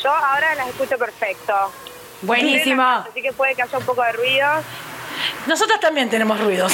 Yo 0.00 0.10
ahora 0.12 0.54
las 0.54 0.68
escucho 0.68 0.96
perfecto. 0.96 1.54
Buenísimo. 2.22 2.82
Así 2.84 3.20
que 3.20 3.32
puede 3.32 3.56
que 3.56 3.62
haya 3.62 3.78
un 3.78 3.84
poco 3.84 4.02
de 4.02 4.12
ruido. 4.12 4.46
Nosotras 5.46 5.80
también 5.80 6.08
tenemos 6.10 6.38
ruidos. 6.40 6.72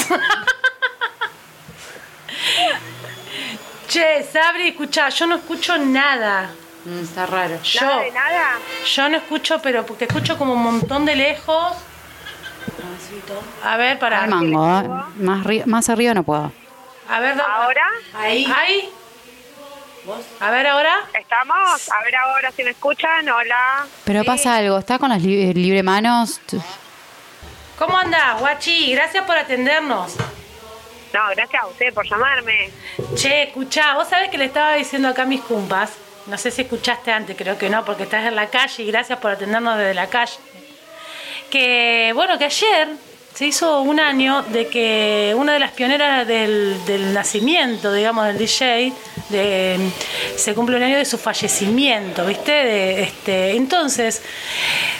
che, 3.88 4.22
Sabri, 4.32 4.68
escuchá, 4.68 5.08
yo 5.08 5.26
no 5.26 5.36
escucho 5.36 5.76
nada. 5.78 6.50
Mm, 6.84 7.02
está 7.04 7.26
raro. 7.26 7.60
Yo, 7.62 7.80
Nada 7.80 8.00
de 8.02 8.10
nada. 8.10 8.58
yo 8.84 9.08
no 9.08 9.16
escucho, 9.16 9.60
pero 9.62 9.86
porque 9.86 10.04
escucho 10.04 10.36
como 10.36 10.52
un 10.54 10.62
montón 10.62 11.04
de 11.06 11.16
lejos. 11.16 11.74
A 13.62 13.76
ver, 13.76 13.98
para. 13.98 14.24
Al 14.24 14.30
mango, 14.30 14.80
¿eh? 14.80 14.88
más, 15.16 15.46
más 15.66 15.88
arriba 15.88 16.14
no 16.14 16.22
puedo. 16.24 16.52
A 17.08 17.20
ver, 17.20 17.40
Ahora, 17.40 17.86
Ahí. 18.14 18.44
Ahí. 18.54 18.90
A 20.40 20.50
ver 20.50 20.66
ahora. 20.66 20.94
¿estamos? 21.18 21.90
A 21.90 22.04
ver 22.04 22.14
ahora 22.16 22.50
si 22.52 22.62
me 22.64 22.70
escuchan. 22.70 23.26
Hola. 23.28 23.86
Pero 24.04 24.24
pasa 24.24 24.56
algo, 24.56 24.78
¿está 24.78 24.98
con 24.98 25.08
las 25.10 25.22
li- 25.22 25.54
libre 25.54 25.82
manos? 25.82 26.40
¿Cómo 27.78 27.98
andás, 27.98 28.38
guachi? 28.38 28.92
Gracias 28.92 29.24
por 29.24 29.36
atendernos. 29.36 30.14
No, 31.12 31.20
gracias 31.34 31.62
a 31.62 31.66
usted 31.66 31.92
por 31.92 32.08
llamarme. 32.08 32.70
Che, 33.16 33.44
escuchá, 33.44 33.94
vos 33.94 34.08
sabés 34.08 34.30
que 34.30 34.38
le 34.38 34.44
estaba 34.44 34.74
diciendo 34.74 35.08
acá 35.08 35.22
a 35.22 35.26
mis 35.26 35.40
cumpas. 35.40 35.90
No 36.26 36.38
sé 36.38 36.50
si 36.52 36.62
escuchaste 36.62 37.10
antes, 37.10 37.36
creo 37.36 37.58
que 37.58 37.68
no, 37.68 37.84
porque 37.84 38.04
estás 38.04 38.26
en 38.26 38.36
la 38.36 38.48
calle 38.48 38.82
y 38.82 38.86
gracias 38.86 39.18
por 39.18 39.32
atendernos 39.32 39.76
desde 39.76 39.94
la 39.94 40.06
calle. 40.06 40.34
Que, 41.50 42.12
bueno, 42.14 42.38
que 42.38 42.44
ayer 42.44 42.88
se 43.34 43.46
hizo 43.46 43.80
un 43.80 43.98
año 43.98 44.42
de 44.42 44.68
que 44.68 45.34
una 45.36 45.54
de 45.54 45.58
las 45.58 45.72
pioneras 45.72 46.26
del, 46.26 46.76
del 46.86 47.12
nacimiento, 47.12 47.92
digamos, 47.92 48.26
del 48.26 48.38
DJ, 48.38 48.92
de, 49.30 49.90
se 50.36 50.54
cumple 50.54 50.76
un 50.76 50.84
año 50.84 50.96
de 50.96 51.04
su 51.04 51.18
fallecimiento, 51.18 52.24
¿viste? 52.24 52.52
De, 52.52 53.02
este, 53.02 53.56
entonces, 53.56 54.22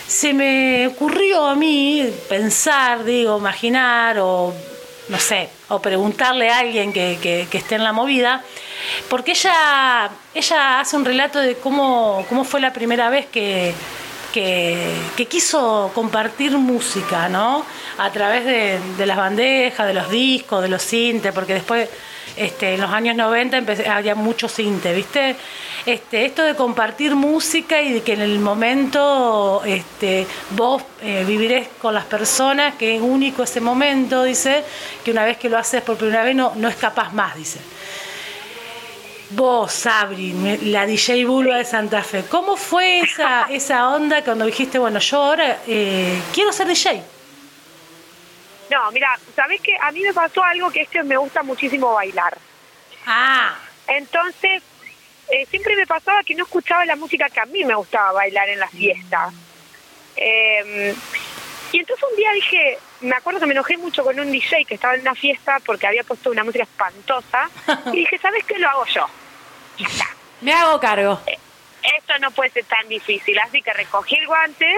se 0.07 0.33
me 0.33 0.87
ocurrió 0.87 1.47
a 1.47 1.55
mí 1.55 2.09
pensar, 2.29 3.05
digo, 3.05 3.39
imaginar 3.39 4.19
o 4.19 4.53
no 5.09 5.19
sé, 5.19 5.51
o 5.69 5.81
preguntarle 5.81 6.51
a 6.51 6.61
alguien 6.61 6.93
que, 6.93 7.19
que- 7.21 7.47
esté 7.59 7.75
en 7.75 7.85
la 7.85 7.93
movida, 7.93 8.43
porque 9.09 9.33
ella, 9.33 10.09
ella 10.35 10.81
hace 10.81 10.97
un 10.97 11.05
relato 11.05 11.39
de 11.41 11.57
cómo, 11.57 12.25
cómo 12.29 12.45
fue 12.45 12.61
la 12.61 12.73
primera 12.73 13.11
vez 13.11 13.27
que, 13.27 13.75
que, 14.33 15.27
quiso 15.29 15.91
compartir 15.95 16.53
música, 16.53 17.29
¿no? 17.29 17.65
A 17.99 18.11
través 18.11 18.45
de, 18.47 18.81
de 18.97 19.07
las 19.07 19.17
bandejas, 19.19 19.87
de 19.87 19.95
los 19.95 20.11
discos, 20.11 20.63
de 20.63 20.69
los 20.69 20.83
cintes, 20.83 21.33
porque 21.33 21.55
después 21.55 21.89
este, 22.37 22.75
en 22.75 22.81
los 22.81 22.91
años 22.91 23.17
90 23.17 23.57
empecé- 23.59 23.87
había 23.89 24.15
mucho 24.15 24.49
cinte, 24.49 24.93
¿viste? 24.95 25.37
Este, 25.87 26.25
esto 26.25 26.43
de 26.43 26.55
compartir 26.55 27.15
música 27.15 27.81
y 27.83 27.93
de 27.93 28.03
que 28.03 28.15
en 28.15 28.23
el 28.23 28.39
momento 28.39 29.63
este, 29.67 30.27
vos 30.51 30.83
eh, 31.03 31.25
vivirés 31.27 31.69
con 31.81 31.93
las 31.95 32.05
personas, 32.05 32.75
que 32.77 32.97
es 32.97 33.03
único 33.03 33.43
ese 33.43 33.61
momento, 33.61 34.23
dice, 34.25 34.65
que 35.05 35.11
una 35.11 35.25
vez 35.25 35.37
que 35.37 35.49
lo 35.49 35.59
haces 35.59 35.83
por 35.83 35.97
primera 35.97 36.23
vez 36.25 36.35
no, 36.35 36.53
no 36.57 36.69
escapas 36.69 37.13
más, 37.13 37.37
dice. 37.37 37.61
Vos, 39.31 39.73
Sabri, 39.73 40.33
la 40.65 40.87
DJ 40.87 41.25
Bulba 41.25 41.57
de 41.57 41.65
Santa 41.65 42.03
Fe, 42.03 42.25
¿cómo 42.29 42.57
fue 42.57 43.01
esa, 43.01 43.47
esa 43.51 43.89
onda 43.91 44.23
cuando 44.23 44.45
dijiste, 44.47 44.79
bueno, 44.79 45.01
yo 45.01 45.23
ahora 45.23 45.59
eh, 45.67 46.21
quiero 46.33 46.53
ser 46.53 46.69
DJ? 46.69 47.03
No, 48.71 48.91
mira, 48.93 49.19
¿sabés 49.37 49.61
qué? 49.61 49.77
A 49.81 49.91
mí 49.93 50.01
me 50.01 50.13
pasó 50.13 50.43
algo 50.43 50.71
que 50.71 50.83
es 50.83 50.89
que 50.89 51.03
me 51.03 51.17
gusta 51.17 51.43
muchísimo 51.43 51.93
bailar. 51.93 52.37
Ah, 53.07 53.55
Entonces, 53.87 54.63
eh, 55.29 55.47
siempre 55.47 55.77
me 55.77 55.87
pasaba 55.87 56.23
que 56.23 56.35
no 56.35 56.45
escuchaba 56.45 56.85
la 56.85 56.97
música 56.97 57.29
que 57.29 57.41
a 57.41 57.47
mí 57.47 57.65
me 57.65 57.75
gustaba 57.75 58.13
bailar 58.13 58.49
en 58.49 58.59
la 58.61 58.69
fiesta. 58.69 59.31
Eh, 60.17 60.95
y 61.73 61.79
entonces 61.81 62.07
un 62.09 62.17
día 62.17 62.31
dije, 62.33 62.79
me 63.01 63.17
acuerdo 63.17 63.41
que 63.41 63.47
me 63.47 63.53
enojé 63.53 63.77
mucho 63.77 64.05
con 64.05 64.19
un 64.19 64.31
DJ 64.31 64.65
que 64.65 64.75
estaba 64.77 64.95
en 64.95 65.01
una 65.01 65.15
fiesta 65.15 65.61
porque 65.67 65.87
había 65.87 66.05
puesto 66.05 66.31
una 66.31 66.45
música 66.45 66.65
espantosa. 66.65 67.51
Y 67.93 67.97
dije, 67.97 68.17
¿sabes 68.19 68.45
qué? 68.45 68.59
Lo 68.59 68.69
hago 68.69 68.87
yo. 68.87 69.07
Ya 69.79 69.87
está. 69.89 70.07
Me 70.41 70.53
hago 70.53 70.79
cargo. 70.79 71.21
Esto 71.27 72.19
no 72.21 72.31
puede 72.31 72.51
ser 72.51 72.65
tan 72.65 72.89
difícil. 72.89 73.39
Así 73.41 73.61
que 73.61 73.73
recogí 73.73 74.15
el 74.17 74.27
guante 74.27 74.73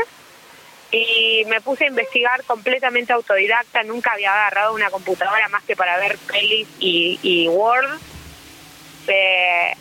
y 0.97 1.45
me 1.47 1.61
puse 1.61 1.85
a 1.85 1.89
investigar 1.89 2.43
completamente 2.45 3.13
autodidacta. 3.13 3.83
Nunca 3.83 4.13
había 4.13 4.33
agarrado 4.33 4.75
una 4.75 4.91
computadora 4.91 5.49
más 5.49 5.63
que 5.65 5.77
para 5.77 5.99
ver 5.99 6.17
pelis 6.19 6.69
y, 6.79 7.19
y 7.23 7.49
Word. 7.49 7.99
Eh, 9.09 9.75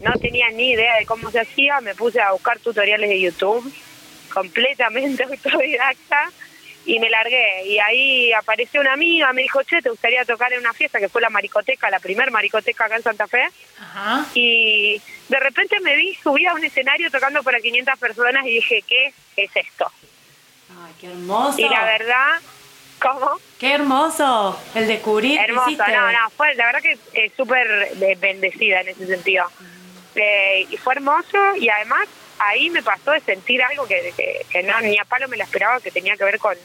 no 0.00 0.12
tenía 0.14 0.48
ni 0.50 0.70
idea 0.70 0.96
de 0.96 1.06
cómo 1.06 1.30
se 1.30 1.40
hacía. 1.40 1.80
Me 1.80 1.94
puse 1.94 2.20
a 2.20 2.32
buscar 2.32 2.58
tutoriales 2.58 3.08
de 3.08 3.20
YouTube, 3.20 3.72
completamente 4.32 5.22
autodidacta. 5.24 6.30
Y 6.86 6.98
me 7.00 7.10
largué. 7.10 7.66
Y 7.66 7.78
ahí 7.80 8.32
apareció 8.32 8.80
una 8.80 8.94
amiga, 8.94 9.30
me 9.34 9.42
dijo, 9.42 9.62
che, 9.62 9.82
¿te 9.82 9.90
gustaría 9.90 10.24
tocar 10.24 10.52
en 10.54 10.60
una 10.60 10.72
fiesta? 10.72 10.98
Que 10.98 11.10
fue 11.10 11.20
la 11.20 11.28
maricoteca, 11.28 11.90
la 11.90 12.00
primer 12.00 12.30
maricoteca 12.30 12.86
acá 12.86 12.96
en 12.96 13.02
Santa 13.02 13.26
Fe 13.26 13.46
ajá. 13.78 14.24
y 14.32 15.02
de 15.28 15.40
repente 15.40 15.80
me 15.80 15.96
vi 15.96 16.14
subí 16.14 16.46
a 16.46 16.54
un 16.54 16.64
escenario 16.64 17.10
tocando 17.10 17.42
para 17.42 17.60
500 17.60 17.98
personas 17.98 18.46
y 18.46 18.50
dije, 18.50 18.82
¿qué 18.88 19.12
es 19.36 19.50
esto? 19.54 19.92
Ay, 20.84 20.94
qué 21.00 21.06
hermoso. 21.08 21.58
Y 21.58 21.68
la 21.68 21.84
verdad, 21.84 22.40
¿cómo? 23.00 23.38
Qué 23.58 23.74
hermoso. 23.74 24.60
El 24.74 24.86
descubrir. 24.86 25.40
Hermoso, 25.40 25.70
no, 25.70 26.12
no, 26.12 26.30
fue 26.36 26.54
la 26.54 26.66
verdad 26.66 26.80
que 26.82 26.98
eh, 27.14 27.32
súper 27.36 27.66
bendecida 28.18 28.80
en 28.80 28.88
ese 28.88 29.06
sentido. 29.06 29.46
Eh, 30.14 30.66
y 30.70 30.76
fue 30.76 30.94
hermoso 30.94 31.56
y 31.56 31.68
además 31.68 32.08
ahí 32.38 32.70
me 32.70 32.82
pasó 32.82 33.12
de 33.12 33.20
sentir 33.20 33.62
algo 33.62 33.86
que, 33.86 34.12
que, 34.16 34.46
que 34.50 34.62
no, 34.62 34.80
ni 34.80 34.98
a 34.98 35.04
palo 35.04 35.28
me 35.28 35.36
lo 35.36 35.44
esperaba, 35.44 35.80
que 35.80 35.90
tenía 35.90 36.16
que 36.16 36.24
ver 36.24 36.38
con, 36.38 36.56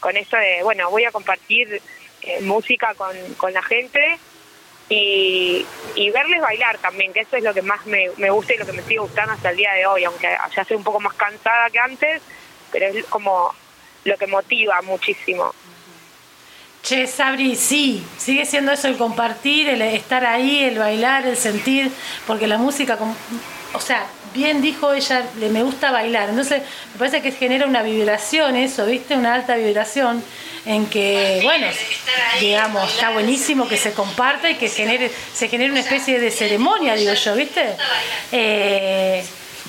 con 0.00 0.16
esto 0.16 0.36
de, 0.36 0.62
bueno, 0.62 0.90
voy 0.90 1.04
a 1.04 1.12
compartir 1.12 1.80
eh, 2.22 2.40
música 2.42 2.94
con, 2.94 3.16
con 3.36 3.52
la 3.52 3.62
gente 3.62 4.18
y, 4.88 5.64
y 5.94 6.10
verles 6.10 6.40
bailar 6.40 6.78
también, 6.78 7.12
que 7.12 7.20
eso 7.20 7.36
es 7.36 7.42
lo 7.42 7.54
que 7.54 7.62
más 7.62 7.84
me, 7.86 8.10
me 8.16 8.30
gusta 8.30 8.54
y 8.54 8.58
lo 8.58 8.66
que 8.66 8.72
me 8.72 8.82
sigue 8.82 8.98
gustando 8.98 9.32
hasta 9.32 9.50
el 9.50 9.56
día 9.56 9.72
de 9.72 9.86
hoy, 9.86 10.04
aunque 10.04 10.36
ya 10.54 10.62
estoy 10.62 10.76
un 10.76 10.84
poco 10.84 11.00
más 11.00 11.14
cansada 11.14 11.70
que 11.70 11.78
antes, 11.78 12.22
pero 12.74 12.86
es 12.88 13.04
como 13.06 13.54
lo 14.02 14.16
que 14.16 14.26
motiva 14.26 14.82
muchísimo. 14.82 15.54
Che, 16.82 17.06
Sabri, 17.06 17.54
sí, 17.54 18.04
sigue 18.18 18.44
siendo 18.44 18.72
eso 18.72 18.88
el 18.88 18.96
compartir, 18.96 19.68
el 19.68 19.80
estar 19.80 20.26
ahí, 20.26 20.64
el 20.64 20.76
bailar, 20.76 21.24
el 21.24 21.36
sentir, 21.36 21.90
porque 22.26 22.48
la 22.48 22.58
música, 22.58 22.98
o 23.72 23.80
sea, 23.80 24.06
bien 24.34 24.60
dijo 24.60 24.92
ella, 24.92 25.24
le 25.38 25.50
me 25.50 25.62
gusta 25.62 25.92
bailar, 25.92 26.30
entonces 26.30 26.62
me 26.92 26.98
parece 26.98 27.22
que 27.22 27.30
genera 27.30 27.66
una 27.66 27.82
vibración 27.82 28.56
eso, 28.56 28.84
¿viste? 28.86 29.14
Una 29.14 29.34
alta 29.34 29.54
vibración 29.54 30.22
en 30.66 30.86
que, 30.86 31.40
bueno, 31.42 31.66
digamos, 32.40 32.92
está 32.92 33.10
buenísimo 33.10 33.68
que 33.68 33.76
se 33.76 33.92
comparta 33.92 34.50
y 34.50 34.56
que 34.56 34.68
genere, 34.68 35.10
se 35.32 35.48
genere 35.48 35.70
una 35.70 35.80
especie 35.80 36.18
de 36.18 36.30
ceremonia, 36.30 36.94
digo 36.94 37.14
yo, 37.14 37.34
¿viste? 37.34 37.76
Eh, 38.32 38.83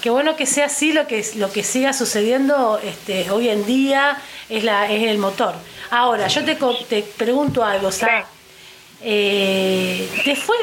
qué 0.05 0.11
bueno 0.11 0.35
que 0.35 0.45
sea 0.45 0.67
así 0.67 0.93
lo 0.93 1.07
que 1.07 1.25
lo 1.37 1.51
que 1.51 1.63
siga 1.63 1.91
sucediendo 1.91 2.79
este, 2.83 3.31
hoy 3.31 3.49
en 3.49 3.65
día 3.65 4.15
es 4.49 4.63
la 4.63 4.87
es 4.91 5.01
el 5.07 5.17
motor. 5.17 5.55
Ahora 5.89 6.27
yo 6.27 6.45
te, 6.45 6.53
te 6.87 7.01
pregunto 7.01 7.63
algo 7.65 7.91
Sara. 7.91 8.27
Eh, 9.01 10.07
te 10.23 10.35
fue 10.35 10.57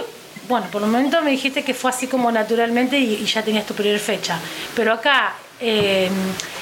bueno 0.48 0.66
por 0.70 0.80
un 0.84 0.92
momento 0.92 1.20
me 1.22 1.32
dijiste 1.32 1.64
que 1.64 1.74
fue 1.74 1.90
así 1.90 2.06
como 2.06 2.30
naturalmente 2.30 2.96
y, 3.00 3.14
y 3.14 3.24
ya 3.24 3.42
tenías 3.42 3.66
tu 3.66 3.74
primera 3.74 3.98
fecha. 3.98 4.38
Pero 4.76 4.92
acá 4.92 5.34
eh, 5.60 6.08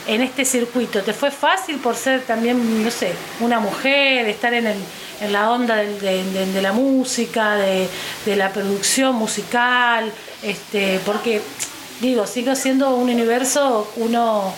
en 0.07 0.23
este 0.23 0.47
circuito 0.47 1.03
te 1.03 1.13
fue 1.13 1.31
fácil 1.31 1.77
por 1.81 1.95
ser 1.97 2.23
también 2.23 2.83
no 2.83 2.91
sé 2.91 3.13
una 3.41 3.61
mujer 3.61 4.27
estar 4.27 4.55
en 4.55 4.67
el 4.69 4.79
en 5.21 5.35
la 5.35 5.51
onda 5.51 5.77
del- 5.77 6.01
de, 6.01 6.25
de- 6.33 6.47
de 6.47 6.63
la 6.63 6.73
música, 6.73 7.57
de, 7.57 7.87
de 8.25 8.37
la 8.37 8.51
producción 8.55 9.17
musical, 9.17 10.11
este, 10.43 10.99
porque 11.05 11.43
digo, 12.01 12.27
sigue 12.27 12.57
siendo 12.57 12.95
un 12.95 13.11
universo, 13.11 13.91
uno, 13.97 14.55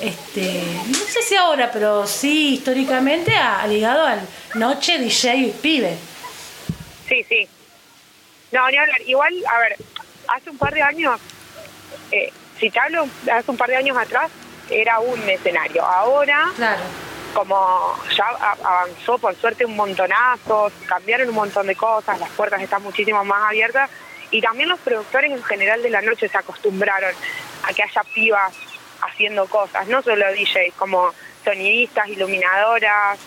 este, 0.00 0.62
no 0.88 0.98
sé 0.98 1.22
si 1.22 1.36
ahora, 1.36 1.70
pero 1.70 2.06
sí 2.06 2.54
históricamente 2.54 3.34
ha 3.34 3.66
ligado 3.66 4.04
al 4.06 4.20
noche 4.54 4.98
DJ 4.98 5.54
pibe. 5.62 5.96
Sí, 7.08 7.24
sí. 7.28 7.48
No, 8.52 8.68
ni 8.70 8.76
hablar. 8.76 9.00
Igual, 9.06 9.34
a 9.54 9.58
ver, 9.60 9.76
hace 10.28 10.50
un 10.50 10.58
par 10.58 10.72
de 10.74 10.82
años, 10.82 11.20
eh, 12.10 12.32
si 12.58 12.70
te 12.70 12.80
hablo, 12.80 13.06
hace 13.32 13.50
un 13.50 13.56
par 13.56 13.68
de 13.68 13.76
años 13.76 13.96
atrás, 13.96 14.30
era 14.70 14.98
un 14.98 15.20
escenario. 15.28 15.84
Ahora, 15.84 16.50
Claro. 16.56 16.82
como 17.34 17.94
ya 18.16 18.24
avanzó 18.64 19.18
por 19.18 19.36
suerte 19.36 19.64
un 19.64 19.76
montonazo, 19.76 20.72
cambiaron 20.86 21.28
un 21.28 21.34
montón 21.34 21.66
de 21.66 21.76
cosas, 21.76 22.18
las 22.18 22.30
puertas 22.30 22.60
están 22.62 22.82
muchísimo 22.82 23.22
más 23.24 23.42
abiertas 23.48 23.90
y 24.30 24.40
también 24.40 24.68
los 24.68 24.80
productores 24.80 25.30
en 25.32 25.42
general 25.44 25.82
de 25.82 25.90
la 25.90 26.02
noche 26.02 26.28
se 26.28 26.36
acostumbraron 26.38 27.12
a 27.64 27.72
que 27.72 27.82
haya 27.82 28.02
pibas 28.14 28.52
haciendo 29.02 29.46
cosas, 29.46 29.86
no 29.88 30.02
solo 30.02 30.24
DJs, 30.32 30.74
como 30.76 31.12
sonidistas, 31.44 32.08
iluminadoras, 32.08 33.18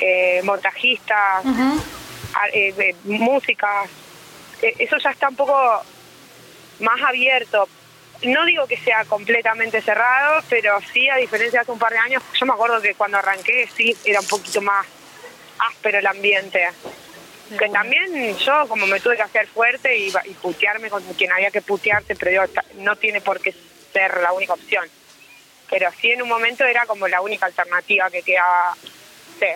eh, 0.00 0.40
montajistas, 0.44 1.44
a- 2.34 2.48
eh, 2.52 2.74
eh, 2.78 2.94
músicas, 3.04 3.88
Eh, 4.62 4.74
eso 4.78 4.96
ya 4.96 5.10
está 5.10 5.28
un 5.28 5.36
poco 5.36 5.54
más 6.80 7.02
abierto. 7.06 7.68
No 8.22 8.46
digo 8.46 8.66
que 8.66 8.78
sea 8.78 9.04
completamente 9.04 9.82
cerrado, 9.82 10.42
pero 10.48 10.78
sí, 10.94 11.10
a 11.10 11.16
diferencia 11.16 11.58
de 11.58 11.62
hace 11.64 11.72
un 11.72 11.78
par 11.78 11.92
de 11.92 11.98
años, 11.98 12.22
yo 12.40 12.46
me 12.46 12.54
acuerdo 12.54 12.80
que 12.80 12.94
cuando 12.94 13.18
arranqué 13.18 13.68
sí 13.76 13.94
era 14.06 14.20
un 14.20 14.26
poquito 14.26 14.62
más 14.62 14.86
áspero 15.58 15.98
el 15.98 16.06
ambiente. 16.06 16.68
Que 17.58 17.68
también 17.68 18.36
yo 18.38 18.66
como 18.68 18.86
me 18.86 18.98
tuve 18.98 19.16
que 19.16 19.22
hacer 19.22 19.46
fuerte 19.46 19.96
y, 19.96 20.12
y 20.24 20.34
putearme 20.34 20.90
con 20.90 21.02
quien 21.14 21.30
había 21.30 21.50
que 21.50 21.62
putearse, 21.62 22.16
pero 22.16 22.30
digo, 22.30 22.62
no 22.76 22.96
tiene 22.96 23.20
por 23.20 23.40
qué 23.40 23.54
ser 23.92 24.20
la 24.20 24.32
única 24.32 24.54
opción. 24.54 24.84
Pero 25.70 25.90
sí 26.00 26.10
en 26.10 26.22
un 26.22 26.28
momento 26.28 26.64
era 26.64 26.86
como 26.86 27.08
la 27.08 27.20
única 27.20 27.46
alternativa 27.46 28.10
que 28.10 28.22
quedaba. 28.22 28.76
Sí. 29.38 29.46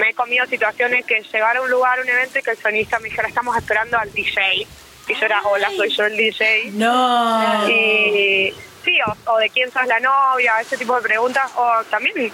Me 0.00 0.10
he 0.10 0.14
comido 0.14 0.46
situaciones 0.46 1.04
que 1.06 1.20
llegar 1.22 1.56
a 1.56 1.62
un 1.62 1.70
lugar, 1.70 2.00
un 2.00 2.08
evento 2.08 2.38
y 2.38 2.42
que 2.42 2.52
el 2.52 2.58
sonista 2.58 2.98
me 2.98 3.08
dijera, 3.08 3.28
estamos 3.28 3.56
esperando 3.56 3.98
al 3.98 4.12
DJ. 4.12 4.66
Y 5.08 5.14
yo 5.14 5.24
era, 5.24 5.42
hola, 5.42 5.70
soy 5.74 5.88
yo 5.90 6.04
el 6.04 6.16
DJ. 6.16 6.70
No. 6.72 7.68
Y 7.68 8.54
sí, 8.84 8.98
o, 9.06 9.32
o 9.32 9.38
de 9.38 9.50
quién 9.50 9.70
sos 9.72 9.86
la 9.86 9.98
novia, 9.98 10.60
ese 10.60 10.76
tipo 10.76 10.94
de 10.96 11.02
preguntas. 11.02 11.50
O 11.56 11.82
también, 11.90 12.32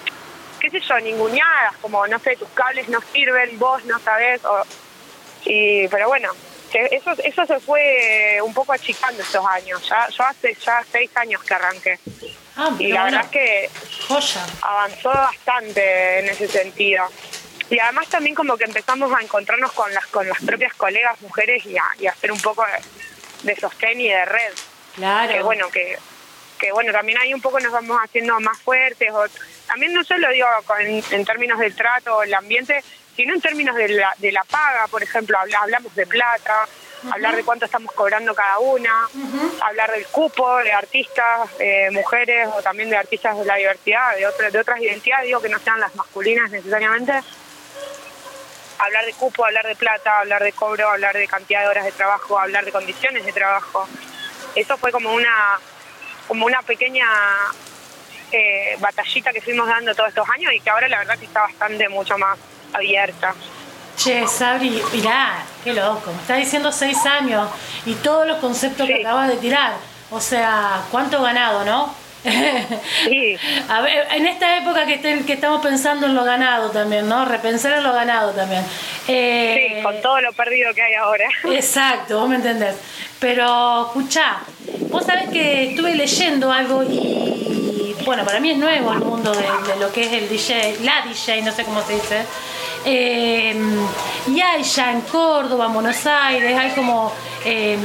qué 0.61 0.71
sé 0.71 0.81
yo, 0.81 0.99
ninguneadas, 1.01 1.77
como, 1.81 2.07
no 2.07 2.19
sé, 2.19 2.37
tus 2.37 2.49
cables 2.51 2.89
no 2.89 3.01
sirven, 3.13 3.59
vos 3.59 3.85
no 3.85 3.99
sabés. 4.01 4.45
O, 4.45 4.63
y, 5.45 5.89
pero 5.89 6.09
bueno, 6.09 6.31
eso, 6.73 7.13
eso 7.23 7.47
se 7.47 7.61
fue 7.61 8.39
un 8.43 8.53
poco 8.55 8.73
achicando 8.73 9.23
estos 9.23 9.45
años. 9.47 9.87
Ya, 9.89 10.09
yo 10.09 10.25
hace 10.25 10.55
ya 10.55 10.83
seis 10.91 11.11
años 11.17 11.43
que 11.45 11.55
arranqué. 11.55 11.99
Ah, 12.57 12.71
Y 12.79 12.89
la 12.89 13.05
verdad 13.05 13.21
es 13.25 13.31
que 13.31 13.71
joya. 14.09 14.47
avanzó 14.63 15.09
bastante 15.11 16.19
en 16.21 16.29
ese 16.29 16.49
sentido. 16.49 17.05
y 17.71 17.79
además 17.79 18.09
también 18.09 18.35
como 18.35 18.57
que 18.57 18.65
empezamos 18.65 19.11
a 19.13 19.21
encontrarnos 19.23 19.73
con 19.73 19.93
las 19.95 20.07
con 20.09 20.29
las 20.29 20.39
propias 20.43 20.75
colegas 20.75 21.21
mujeres 21.23 21.65
y 21.67 21.77
a, 21.79 21.85
y 21.99 22.07
a 22.07 22.13
hacer 22.13 22.31
un 22.31 22.41
poco 22.41 22.65
de, 23.43 23.57
sostén 23.57 24.01
y 24.01 24.09
de 24.09 24.25
red 24.25 24.53
Claro. 24.95 25.33
que 25.33 25.43
bueno 25.43 25.69
que 25.71 25.99
que 26.59 26.71
bueno 26.73 26.93
también 26.93 27.19
ahí 27.19 27.33
un 27.35 27.41
poco 27.41 27.59
nos 27.61 27.73
vamos 27.73 27.99
haciendo 28.05 28.39
más 28.41 28.61
fuertes 28.61 29.11
o 29.13 29.25
también 29.67 29.93
no 29.95 30.05
solo 30.05 30.29
digo 30.31 30.47
con- 30.67 30.81
en, 30.81 31.25
términos 31.25 31.59
del 31.59 31.75
trato 31.75 32.17
o 32.19 32.23
el 32.23 32.35
ambiente 32.35 32.85
sino 33.17 33.35
en 33.35 33.41
términos 33.41 33.75
de 33.77 33.89
la, 33.89 34.15
de 34.19 34.33
la 34.33 34.45
paga 34.45 34.87
por 34.89 35.03
ejemplo 35.03 35.39
habla- 35.39 35.61
hablamos 35.63 35.95
de 35.95 36.07
plata 36.07 36.67
hablar 37.13 37.37
de 37.37 37.45
cuánto 37.45 37.67
estamos 37.67 37.93
cobrando 37.93 38.35
cada 38.35 38.59
una 38.61 39.09
hablar 39.63 39.91
del 39.93 40.07
cupo 40.07 40.57
de 40.59 40.73
artistas 40.73 41.51
eh, 41.59 41.91
mujeres 41.93 42.49
o 42.57 42.63
también 42.63 42.89
de 42.91 42.97
artistas 42.97 43.37
de 43.39 43.45
la 43.45 43.57
diversidad 43.57 44.17
de 44.17 44.27
otras 44.27 44.53
de 44.53 44.59
otras 44.59 44.81
identidades 44.81 45.27
digo 45.27 45.41
que 45.43 45.49
no 45.51 45.59
sean 45.59 45.81
las 45.81 45.95
masculinas 45.95 46.51
necesariamente. 46.51 47.13
Hablar 48.79 49.05
de 49.05 49.13
cupo, 49.13 49.45
hablar 49.45 49.65
de 49.67 49.77
plata, 49.77 50.19
hablar 50.21 50.43
de 50.43 50.53
cobro, 50.53 50.89
hablar 50.91 51.15
de 51.15 51.29
cantidad 51.29 51.61
de 51.63 51.69
horas 51.69 51.85
de 51.85 51.93
trabajo, 51.93 52.39
hablar 52.39 52.65
de 52.65 52.73
condiciones 52.73 53.25
de 53.25 53.33
trabajo. 53.33 53.87
Eso 54.55 54.77
fue 54.77 54.91
como 54.91 55.13
una 55.13 55.59
como 56.27 56.45
una 56.47 56.61
pequeña 56.63 57.07
eh, 58.33 58.77
batallita 58.81 59.33
que 59.33 59.41
fuimos 59.41 59.69
dando 59.69 59.95
todos 59.95 60.09
estos 60.09 60.29
años 60.29 60.53
y 60.53 60.61
que 60.61 60.71
ahora 60.71 60.89
la 60.89 60.99
verdad 60.99 61.19
que 61.19 61.27
está 61.27 61.43
bastante 61.43 61.89
mucho 61.89 62.19
más 62.19 62.37
abierta. 62.75 63.35
Che, 63.97 64.27
Sabri, 64.27 64.83
mirá, 64.93 65.45
qué 65.63 65.73
loco. 65.73 66.11
Me 66.13 66.21
estás 66.21 66.39
diciendo 66.39 66.73
seis 66.73 66.99
años 67.07 67.49
y 67.87 67.95
todos 67.95 68.27
los 68.27 68.39
conceptos 68.39 68.87
que 68.87 69.01
acabas 69.01 69.29
de 69.29 69.37
tirar. 69.37 69.73
O 70.11 70.21
sea, 70.21 70.83
cuánto 70.91 71.23
ganado, 71.23 71.65
¿no? 71.65 71.95
Sí. 73.05 73.37
A 73.69 73.81
ver, 73.83 74.07
en 74.13 74.27
esta 74.27 74.57
época 74.57 74.87
que, 74.87 74.95
esté- 74.95 75.25
que 75.27 75.35
estamos 75.35 75.61
pensando 75.61 76.07
en 76.07 76.15
lo 76.15 76.25
ganado 76.25 76.71
también, 76.71 77.09
¿no? 77.09 77.25
Repensar 77.25 77.75
en 77.75 77.85
lo 77.85 77.93
ganado 77.93 78.33
también. 78.33 78.65
Eh, 79.09 79.75
Sí, 79.77 79.83
con 79.83 80.01
todo 80.01 80.21
lo 80.21 80.33
perdido 80.33 80.73
que 80.75 80.83
hay 80.83 80.95
ahora. 80.95 81.27
Exacto, 81.45 82.19
vos 82.21 82.29
me 82.29 82.37
entendés. 82.37 82.75
Pero 83.21 83.87
escuchá, 83.87 84.39
vos 84.91 85.05
sabés 85.05 85.29
que 85.31 85.71
estuve 85.71 85.95
leyendo 85.95 86.51
algo 86.51 86.83
y 86.83 87.95
bueno, 88.05 88.25
para 88.25 88.41
mí 88.41 88.51
es 88.51 88.59
nuevo 88.59 88.93
el 88.93 88.99
mundo 89.01 89.33
de, 89.33 89.43
de 89.73 89.77
lo 89.81 89.91
que 89.93 90.03
es 90.07 90.13
el 90.13 90.29
DJ, 90.29 90.79
la 90.83 91.03
DJ, 91.07 91.43
no 91.43 91.53
sé 91.53 91.65
cómo 91.65 91.83
se 91.83 91.95
dice. 91.95 92.25
Eh, 92.85 93.55
y 94.29 94.41
hay 94.41 94.63
ya 94.63 94.93
en 94.93 95.01
Córdoba, 95.03 95.67
en 95.67 95.73
Buenos 95.75 96.07
Aires, 96.07 96.57
hay 96.59 96.71
como 96.73 97.13
eh, 97.45 97.79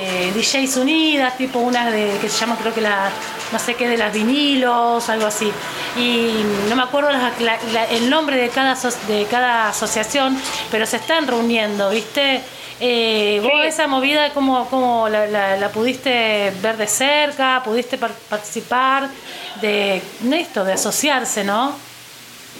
eh, 0.00 0.32
DJs 0.34 0.76
unidas, 0.78 1.36
tipo 1.36 1.58
unas 1.58 1.90
de, 1.92 2.16
que 2.20 2.28
se 2.28 2.40
llama 2.40 2.56
creo 2.60 2.72
que 2.74 2.80
la, 2.80 3.10
no 3.52 3.58
sé 3.58 3.74
qué, 3.74 3.88
de 3.88 3.96
las 3.96 4.12
vinilos, 4.12 5.08
algo 5.08 5.26
así. 5.26 5.50
Y 5.96 6.42
no 6.68 6.76
me 6.76 6.82
acuerdo 6.82 7.10
la- 7.10 7.84
el 7.90 8.08
nombre 8.10 8.36
de 8.36 8.48
cada, 8.48 8.72
aso- 8.72 8.96
de 9.08 9.26
cada 9.30 9.68
asociación, 9.68 10.38
pero 10.70 10.86
se 10.86 10.96
están 10.96 11.26
reuniendo, 11.26 11.90
¿viste? 11.90 12.40
Eh, 12.80 13.40
¿Vos 13.42 13.52
Sí. 13.62 13.68
esa 13.68 13.86
movida 13.86 14.30
cómo, 14.34 14.66
cómo 14.68 15.08
la, 15.08 15.26
la- 15.26 15.56
la 15.56 15.68
pudiste 15.70 16.52
ver 16.62 16.76
de 16.76 16.86
cerca? 16.88 17.62
¿Pudiste 17.64 17.96
par- 17.98 18.10
participar 18.28 19.08
de 19.60 20.02
esto, 20.32 20.64
de 20.64 20.72
asociarse, 20.72 21.44
no? 21.44 21.72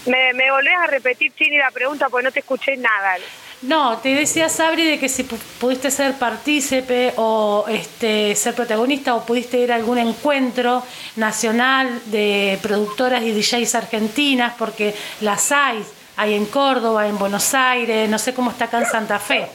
Me, 0.06 0.32
me 0.34 0.50
volvés 0.50 0.74
a 0.82 0.86
repetir, 0.86 1.32
Chini, 1.34 1.56
la 1.58 1.70
pregunta 1.70 2.08
porque 2.08 2.24
no 2.24 2.32
te 2.32 2.40
escuché 2.40 2.76
nada. 2.76 3.14
No, 3.62 3.96
te 3.98 4.10
decía 4.10 4.50
Sabri 4.50 4.84
de 4.84 4.98
que 4.98 5.08
si 5.08 5.22
pu- 5.24 5.38
pudiste 5.58 5.90
ser 5.90 6.12
partícipe 6.14 7.14
o 7.16 7.64
este, 7.68 8.34
ser 8.36 8.54
protagonista 8.54 9.14
o 9.14 9.24
pudiste 9.24 9.56
ir 9.56 9.72
a 9.72 9.76
algún 9.76 9.96
encuentro 9.96 10.82
nacional 11.16 12.02
de 12.06 12.58
productoras 12.60 13.22
y 13.22 13.32
DJs 13.32 13.74
argentinas, 13.74 14.52
porque 14.58 14.94
las 15.22 15.50
hay, 15.52 15.82
hay 16.16 16.34
en 16.34 16.44
Córdoba, 16.46 17.08
en 17.08 17.18
Buenos 17.18 17.54
Aires, 17.54 18.08
no 18.10 18.18
sé 18.18 18.34
cómo 18.34 18.50
está 18.50 18.66
acá 18.66 18.80
en 18.80 18.86
Santa 18.86 19.18
Fe. 19.18 19.46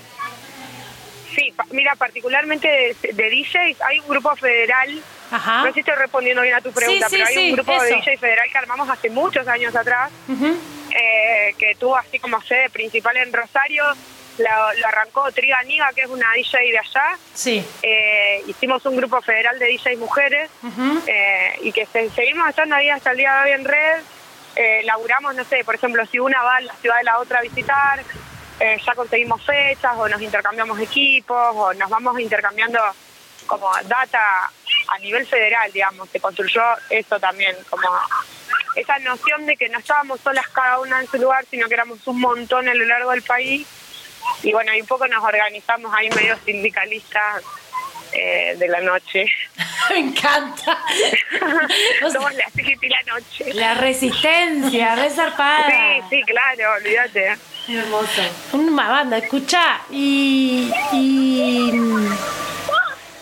Sí, 1.39 1.51
pa- 1.55 1.65
mira, 1.72 1.96
particularmente 1.96 2.67
de, 2.67 3.13
de 3.13 3.29
DJs, 3.29 3.81
hay 3.81 4.00
un 4.00 4.08
grupo 4.08 4.36
federal, 4.36 5.01
Ajá. 5.31 5.60
no 5.60 5.65
sé 5.67 5.74
si 5.74 5.79
estoy 5.81 5.96
respondiendo 5.96 6.41
bien 6.41 6.55
a 6.55 6.62
tu 6.62 6.72
pregunta, 6.72 7.08
Sí, 7.10 7.15
sí, 7.15 7.22
pero 7.22 7.27
hay 7.27 7.34
sí, 7.36 7.50
un 7.50 7.55
grupo 7.55 7.72
de 7.81 7.89
eso. 7.89 7.96
DJ 8.00 8.17
federal 8.17 8.50
que 8.51 8.58
armamos 8.58 8.89
hace 8.89 9.10
muchos 9.10 9.48
años 9.48 9.75
atrás, 9.75 10.12
eh, 10.91 11.55
que 11.58 11.75
tuvo 11.75 11.96
así 11.98 12.19
como 12.19 12.41
sede 12.41 12.69
principal 12.69 13.15
en 13.17 13.31
Rosario, 13.31 13.84
lo 14.38 14.88
arrancó 14.88 15.29
Triga 15.34 15.62
Niga, 15.63 15.91
que 15.93 16.01
es 16.01 16.08
una 16.08 16.25
DJ 16.34 16.60
de 16.72 16.79
allá, 16.79 17.17
Sí. 17.34 17.65
eh, 17.84 18.41
hicimos 18.48 18.86
un 18.86 18.96
grupo 18.96 19.22
federal 19.22 19.60
de 19.60 19.65
DJ 19.65 19.97
mujeres, 19.97 20.49
eh, 21.08 21.60
y 21.62 21.71
que 21.71 21.86
se- 21.86 22.10
seguimos 22.12 22.47
estando 22.49 22.75
ahí 22.75 22.89
hasta 22.89 23.12
el 23.12 23.17
día 23.17 23.34
de 23.36 23.43
hoy 23.52 23.60
en 23.60 23.65
red, 23.65 24.02
eh, 24.56 24.82
laburamos, 24.86 25.36
no 25.36 25.43
sé, 25.45 25.63
por 25.63 25.75
ejemplo, 25.75 26.06
si 26.06 26.19
una 26.19 26.41
va 26.41 26.56
a 26.58 26.62
la 26.62 26.73
ciudad 26.75 26.97
de 26.97 27.04
la 27.04 27.19
otra 27.19 27.39
a 27.39 27.41
visitar, 27.41 28.02
eh, 28.60 28.78
ya 28.86 28.95
conseguimos 28.95 29.41
fechas 29.43 29.93
o 29.98 30.08
nos 30.08 30.22
intercambiamos 30.22 30.80
equipos 30.80 31.56
o 31.56 31.74
nos 31.74 31.89
vamos 31.89 32.19
intercambiando 32.19 32.80
como 33.48 33.69
data 33.86 34.52
a 34.89 35.00
nivel 35.00 35.26
federal, 35.26 35.72
digamos, 35.72 36.10
se 36.10 36.19
construyó 36.19 36.62
eso 36.89 37.19
también, 37.19 37.56
como 37.69 37.89
esa 38.76 39.00
noción 39.00 39.45
de 39.45 39.58
que 39.58 39.69
no 39.69 39.80
estábamos 39.80 40.19
solas 40.22 40.48
cada 40.50 40.80
una 40.80 41.00
en 41.00 41.08
su 41.08 41.17
lugar, 41.17 41.45
sino 41.50 41.67
que 41.67 41.74
éramos 41.74 42.06
un 42.08 42.19
montón 42.19 42.67
a 42.67 42.74
lo 42.74 42.86
largo 42.86 43.12
del 43.12 43.24
país. 43.24 43.67
Y 44.43 44.52
bueno, 44.52 44.74
y 44.76 44.82
un 44.82 44.88
poco 44.88 45.08
nos 45.08 45.24
organizamos 45.24 45.93
ahí 45.93 46.10
medio 46.12 46.38
sindicalistas 46.45 47.43
eh, 48.12 48.56
de 48.58 48.67
la 48.67 48.82
noche. 48.82 49.26
Me 49.89 50.00
encanta. 50.00 50.78
Somos 52.12 52.34
las 52.34 52.56
hippie 52.56 52.89
la 52.89 53.13
noche. 53.13 53.54
La 53.54 53.74
resistencia, 53.76 54.95
re 54.95 55.10
zarpada. 55.10 55.67
Sí, 55.67 56.04
sí, 56.10 56.24
claro, 56.24 56.74
olvídate. 56.78 57.38
Hermoso. 57.67 58.22
Una 58.54 58.89
banda, 58.89 59.17
escuchá. 59.17 59.82
Y, 59.91 60.72
y 60.91 61.72
mm, 61.72 62.17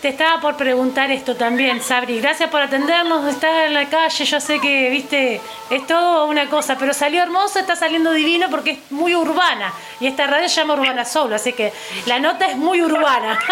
te 0.00 0.08
estaba 0.08 0.40
por 0.40 0.56
preguntar 0.56 1.10
esto 1.10 1.34
también, 1.34 1.82
Sabri. 1.82 2.20
Gracias 2.20 2.48
por 2.50 2.62
atendernos. 2.62 3.26
Estás 3.26 3.66
en 3.66 3.74
la 3.74 3.88
calle, 3.88 4.24
yo 4.24 4.40
sé 4.40 4.60
que, 4.60 4.90
viste, 4.90 5.40
es 5.70 5.86
todo 5.86 6.26
una 6.26 6.48
cosa, 6.48 6.78
pero 6.78 6.94
salió 6.94 7.22
hermoso, 7.22 7.58
está 7.58 7.74
saliendo 7.74 8.12
divino 8.12 8.48
porque 8.48 8.70
es 8.70 8.90
muy 8.90 9.14
urbana. 9.14 9.72
Y 9.98 10.06
esta 10.06 10.26
radio 10.26 10.48
se 10.48 10.56
llama 10.60 10.74
Urbana 10.74 11.04
Solo, 11.04 11.34
así 11.34 11.52
que 11.52 11.72
la 12.06 12.20
nota 12.20 12.46
es 12.46 12.56
muy 12.56 12.80
urbana. 12.80 13.38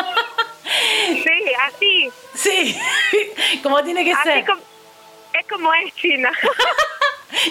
Sí, 1.79 2.11
así, 2.35 2.81
sí, 3.11 3.61
como 3.62 3.83
tiene 3.83 4.05
que 4.05 4.12
así 4.12 4.23
ser. 4.23 4.45
como, 4.47 4.61
es 5.33 5.47
como 5.47 5.75
es 5.75 5.95
China. 5.95 6.31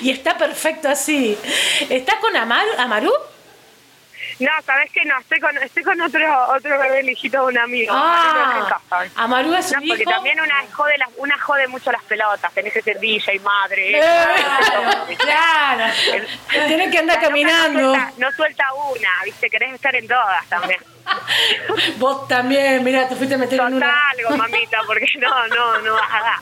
Y 0.01 0.09
está 0.09 0.37
perfecto 0.37 0.87
así. 0.89 1.37
¿Estás 1.89 2.15
con 2.15 2.35
Amaru? 2.35 2.71
¿Amaru? 2.77 3.11
No, 4.37 4.51
sabes 4.65 4.91
que 4.91 5.05
no, 5.05 5.17
estoy 5.19 5.39
con, 5.39 5.57
estoy 5.57 5.83
con 5.83 5.99
otro, 6.01 6.47
otro 6.49 6.77
bebé 6.79 6.99
el 6.99 7.09
hijito 7.09 7.39
de 7.41 7.45
un 7.53 7.57
amigo. 7.57 7.93
Ah, 7.95 8.55
en 8.59 8.65
casa. 8.65 9.11
Amaru 9.15 9.53
es 9.53 9.67
su 9.69 9.75
No, 9.75 9.81
porque 9.87 10.03
hijo. 10.03 10.11
también 10.11 10.39
una 10.41 10.55
jode, 10.73 10.97
las, 10.97 11.09
una 11.17 11.39
jode 11.39 11.67
mucho 11.69 11.91
las 11.91 12.03
pelotas, 12.03 12.51
tenés 12.53 12.73
que 12.73 12.81
ser 12.81 12.99
DJ, 12.99 13.39
madre. 13.39 13.91
Claro, 13.91 15.05
claro. 15.17 15.93
Tienes 16.67 16.91
que 16.91 16.97
andar 16.99 17.21
caminando. 17.21 17.79
No 17.81 17.93
suelta, 17.95 18.13
no 18.17 18.31
suelta 18.33 18.63
una, 18.91 19.09
viste, 19.23 19.49
querés 19.49 19.73
estar 19.73 19.95
en 19.95 20.07
todas 20.07 20.45
también. 20.47 20.79
Vos 21.97 22.27
también, 22.27 22.83
mira, 22.83 23.07
te 23.07 23.15
fuiste 23.15 23.35
a 23.35 23.37
meter 23.37 23.59
en 23.59 23.75
una. 23.75 24.09
algo, 24.09 24.35
mamita, 24.37 24.79
porque 24.85 25.05
no, 25.19 25.47
no, 25.47 25.79
no 25.79 25.93
vas 25.93 26.09
a 26.11 26.19
dar. 26.21 26.39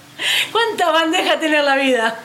¿Cuántas 0.51 0.91
bandejas 0.91 1.39
tiene 1.39 1.61
la 1.61 1.75
vida? 1.75 2.17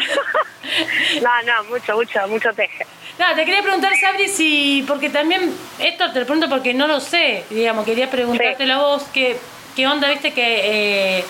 No, 1.22 1.30
no, 1.44 1.64
mucho, 1.70 1.94
mucho, 1.94 2.28
mucho 2.28 2.52
teje. 2.52 2.84
No, 3.18 3.34
te 3.34 3.44
quería 3.44 3.62
preguntar, 3.62 3.92
Sabri, 3.96 4.28
si. 4.28 4.84
Porque 4.86 5.08
también. 5.10 5.54
Esto 5.78 6.12
te 6.12 6.20
lo 6.20 6.26
pregunto 6.26 6.48
porque 6.48 6.74
no 6.74 6.86
lo 6.86 7.00
sé. 7.00 7.44
Digamos, 7.50 7.84
quería 7.84 8.10
preguntártelo 8.10 8.74
a 8.74 8.78
vos. 8.78 9.04
¿Qué, 9.14 9.38
qué 9.74 9.86
onda, 9.86 10.08
viste? 10.10 10.32
que 10.32 11.18
eh, 11.18 11.24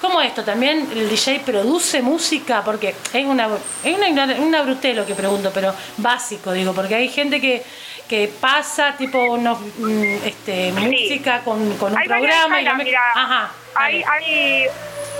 ¿Cómo 0.00 0.20
esto? 0.22 0.42
¿También 0.44 0.88
el 0.92 1.08
DJ 1.10 1.40
produce 1.40 2.02
música? 2.02 2.62
Porque 2.64 2.94
es 3.12 3.24
una, 3.26 3.48
es 3.84 3.96
una, 3.98 4.24
una 4.38 4.62
brutez 4.62 4.96
lo 4.96 5.04
que 5.04 5.14
pregunto, 5.14 5.50
pero 5.52 5.74
básico, 5.98 6.52
digo, 6.52 6.72
porque 6.72 6.94
hay 6.94 7.08
gente 7.08 7.40
que, 7.40 7.62
que 8.08 8.28
pasa 8.40 8.94
tipo 8.96 9.18
unos, 9.32 9.60
mm, 9.60 10.02
este, 10.24 10.72
música 10.72 11.40
con, 11.40 11.76
con 11.76 11.92
un 11.92 11.98
Hay 11.98 12.06
programa 12.08 12.60
y 12.60 12.64
me- 12.64 12.84
mira. 12.84 13.00
Ajá. 13.14 13.52
Hay, 13.74 14.02
hay, 14.02 14.64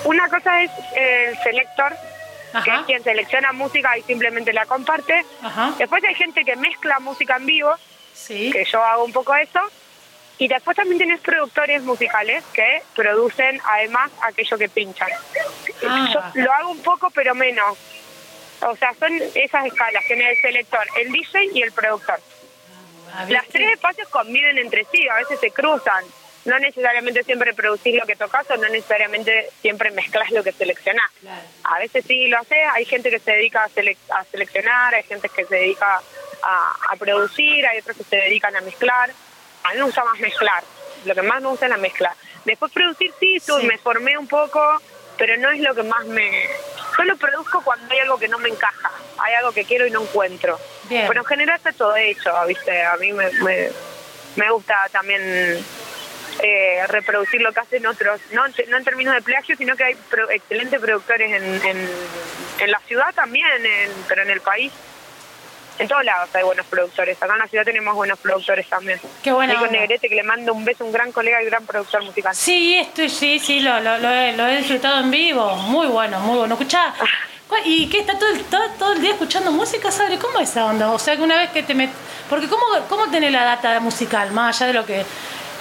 una 0.05 0.29
cosa 0.29 0.63
es 0.63 0.71
el 0.97 1.37
selector, 1.43 1.95
que 2.53 2.59
Ajá. 2.71 2.81
es 2.81 2.87
quien 2.87 3.03
selecciona 3.05 3.53
música 3.53 3.97
y 3.99 4.03
simplemente 4.03 4.53
la 4.53 4.67
comparte. 4.67 5.25
Ajá. 5.43 5.75
Después 5.79 6.03
hay 6.05 6.15
gente 6.15 6.45
que 6.45 6.57
mezcla 6.57 6.99
música 7.01 7.37
en 7.37 7.47
vivo, 7.47 7.75
Sí. 8.15 8.51
que 8.51 8.65
yo 8.65 8.83
hago 8.83 9.05
un 9.05 9.13
poco 9.13 9.35
eso. 9.37 9.61
Y 10.39 10.47
después 10.47 10.77
también 10.77 10.99
tienes 10.99 11.21
productores 11.21 11.83
musicales 11.83 12.45
que 12.53 12.83
producen 12.95 13.61
además 13.65 14.11
aquello 14.23 14.57
que 14.57 14.69
pinchan. 14.69 15.09
Ah. 15.89 16.09
Yo 16.35 16.43
lo 16.43 16.53
hago 16.53 16.71
un 16.71 16.83
poco, 16.83 17.11
pero 17.11 17.35
menos. 17.35 17.77
O 18.61 18.77
sea, 18.77 18.93
son 18.95 19.13
esas 19.35 19.67
escalas, 19.67 20.05
tiene 20.07 20.31
el 20.31 20.37
selector, 20.41 20.85
el 21.01 21.13
DJ 21.13 21.45
y 21.55 21.63
el 21.63 21.73
productor. 21.73 22.21
Ah, 23.15 23.25
Las 23.29 23.47
tres 23.49 23.73
espacios 23.73 24.09
conviven 24.09 24.59
entre 24.59 24.85
sí, 24.93 25.09
a 25.09 25.15
veces 25.15 25.41
se 25.41 25.51
cruzan. 25.51 26.05
No 26.49 26.59
necesariamente 26.59 27.23
siempre 27.25 27.53
producís 27.55 27.95
lo 27.95 28.07
que 28.07 28.17
tocas 28.17 28.51
o 28.51 28.57
no 28.57 28.69
necesariamente 28.69 29.51
siempre 29.61 29.91
mezclas 29.91 30.31
lo 30.31 30.43
que 30.43 30.53
seleccionás. 30.53 31.11
Claro. 31.21 31.43
A 31.65 31.79
veces 31.79 32.05
sí 32.07 32.27
lo 32.29 32.39
haces, 32.39 32.59
hay 32.73 32.85
gente 32.87 33.11
que 33.11 33.19
se 33.19 33.33
dedica 33.33 33.65
a, 33.65 33.69
sele- 33.69 33.97
a 34.11 34.25
seleccionar, 34.25 34.95
hay 34.95 35.03
gente 35.03 35.29
que 35.29 35.45
se 35.45 35.55
dedica 35.55 36.01
a, 36.43 36.77
a 36.91 36.97
producir, 36.97 37.67
hay 37.67 37.79
otros 37.81 37.97
que 37.99 38.05
se 38.05 38.17
dedican 38.17 38.57
a 38.57 38.61
mezclar. 38.63 39.11
A 39.65 39.71
mí 39.73 39.77
me 39.79 39.83
gusta 39.85 40.05
más 40.05 40.19
mezclar, 40.21 40.65
lo 41.05 41.15
que 41.15 41.23
más 41.23 41.43
me 41.43 41.49
gusta 41.49 41.67
es 41.67 41.71
la 41.71 41.77
mezcla. 41.77 42.17
Después 42.45 42.73
producir 42.73 43.13
sí, 43.21 43.39
me 43.65 43.77
formé 43.77 44.17
un 44.17 44.27
poco, 44.27 44.61
pero 45.19 45.37
no 45.37 45.51
es 45.51 45.61
lo 45.61 45.75
que 45.75 45.83
más 45.83 46.07
me... 46.07 46.49
Solo 46.97 47.17
produzco 47.19 47.63
cuando 47.63 47.93
hay 47.93 48.01
algo 48.01 48.19
que 48.19 48.29
no 48.29 48.39
me 48.39 48.49
encaja, 48.49 48.91
hay 49.19 49.35
algo 49.35 49.53
que 49.53 49.65
quiero 49.65 49.87
y 49.87 49.91
no 49.91 50.03
encuentro. 50.03 50.59
Bien. 50.85 51.07
Pero 51.07 51.21
en 51.21 51.27
general 51.27 51.57
está 51.57 51.73
todo 51.73 51.95
hecho, 51.97 52.33
¿viste? 52.47 52.83
A 52.83 52.97
mí 52.97 53.13
me, 53.13 53.31
me, 53.43 53.69
me 54.37 54.51
gusta 54.51 54.75
también 54.91 55.63
eh, 56.43 56.87
reproducir 56.89 57.41
lo 57.41 57.53
que 57.53 57.61
hacen 57.61 57.87
otros, 57.87 58.21
no, 58.33 58.47
en 58.47 58.53
te- 58.53 58.67
no 58.67 58.77
en 58.77 58.85
términos 58.85 59.15
de 59.15 59.23
plagio, 59.23 59.57
sino 59.57 59.77
que 59.77 59.85
hay 59.85 59.95
pro- 59.95 60.31
excelentes 60.31 60.81
productores 60.81 61.31
en, 61.33 61.45
en, 61.67 61.89
en 62.61 62.71
la 62.71 62.79
ciudad 62.81 63.13
también, 63.15 63.47
en- 63.65 63.91
pero 64.09 64.23
en 64.23 64.31
el 64.31 64.41
país. 64.41 64.73
En 65.79 65.87
todos 65.87 66.05
lados 66.05 66.29
hay 66.35 66.43
buenos 66.43 66.67
productores. 66.67 67.17
Acá 67.23 67.35
en 67.35 67.39
la 67.39 67.47
ciudad 67.47 67.65
tenemos 67.65 67.95
buenos 67.95 68.19
productores 68.19 68.69
también. 68.69 69.01
Qué 69.23 69.31
buena 69.31 69.53
Nico. 69.55 69.69
Negrete, 69.69 70.09
que 70.09 70.17
le 70.17 70.25
mando 70.25 70.53
un 70.53 70.65
beso, 70.65 70.85
un 70.85 70.91
gran 70.91 71.13
colega 71.13 71.41
y 71.41 71.47
gran 71.47 71.65
productor 71.67 72.03
musical. 72.03 72.35
Sí, 72.35 72.77
estoy, 72.79 73.09
sí, 73.09 73.39
sí, 73.39 73.61
lo, 73.61 73.79
lo, 73.79 73.97
lo 73.99 74.11
he, 74.11 74.33
lo 74.37 74.45
he 74.49 74.57
disfrutado 74.57 74.99
en 75.01 75.11
vivo. 75.13 75.55
Muy 75.55 75.87
bueno, 75.87 76.19
muy 76.19 76.37
bueno. 76.39 76.55
Escuchá, 76.55 76.93
¿cuál- 77.47 77.63
¿y 77.65 77.89
qué? 77.89 78.01
¿Está 78.01 78.19
todo 78.19 78.29
el, 78.29 78.43
todo, 78.47 78.69
todo 78.77 78.93
el 78.95 79.01
día 79.01 79.13
escuchando 79.13 79.53
música, 79.53 79.93
Sabre? 79.93 80.19
¿Cómo 80.19 80.41
es 80.41 80.51
esa 80.51 80.65
onda? 80.65 80.91
O 80.91 80.99
sea, 80.99 81.15
que 81.17 81.23
una 81.23 81.37
vez 81.37 81.51
que 81.51 81.63
te 81.63 81.75
met... 81.75 81.91
Porque 82.29 82.49
¿cómo, 82.49 82.65
cómo 82.89 83.09
tenés 83.09 83.31
la 83.31 83.45
data 83.45 83.79
musical? 83.79 84.33
Más 84.33 84.57
allá 84.61 84.67
de 84.67 84.73
lo 84.73 84.85
que 84.85 85.05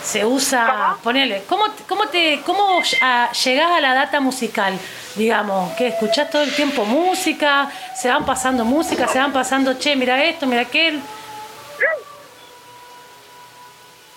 se 0.07 0.25
usa, 0.25 0.65
¿Cómo? 0.65 0.97
ponele. 1.03 1.43
¿Cómo, 1.49 1.65
cómo, 1.87 2.07
te, 2.07 2.41
cómo 2.45 2.79
ah, 3.01 3.29
llegás 3.43 3.71
a 3.71 3.81
la 3.81 3.93
data 3.93 4.21
musical? 4.21 4.73
Digamos, 5.15 5.73
que 5.73 5.87
escuchás 5.87 6.29
todo 6.29 6.43
el 6.43 6.55
tiempo 6.55 6.85
música, 6.85 7.69
se 7.93 8.07
van 8.07 8.25
pasando 8.25 8.63
música, 8.63 9.07
se 9.07 9.19
van 9.19 9.33
pasando, 9.33 9.73
che, 9.77 9.95
mira 9.95 10.23
esto, 10.23 10.47
mira 10.47 10.61
aquel. 10.61 11.01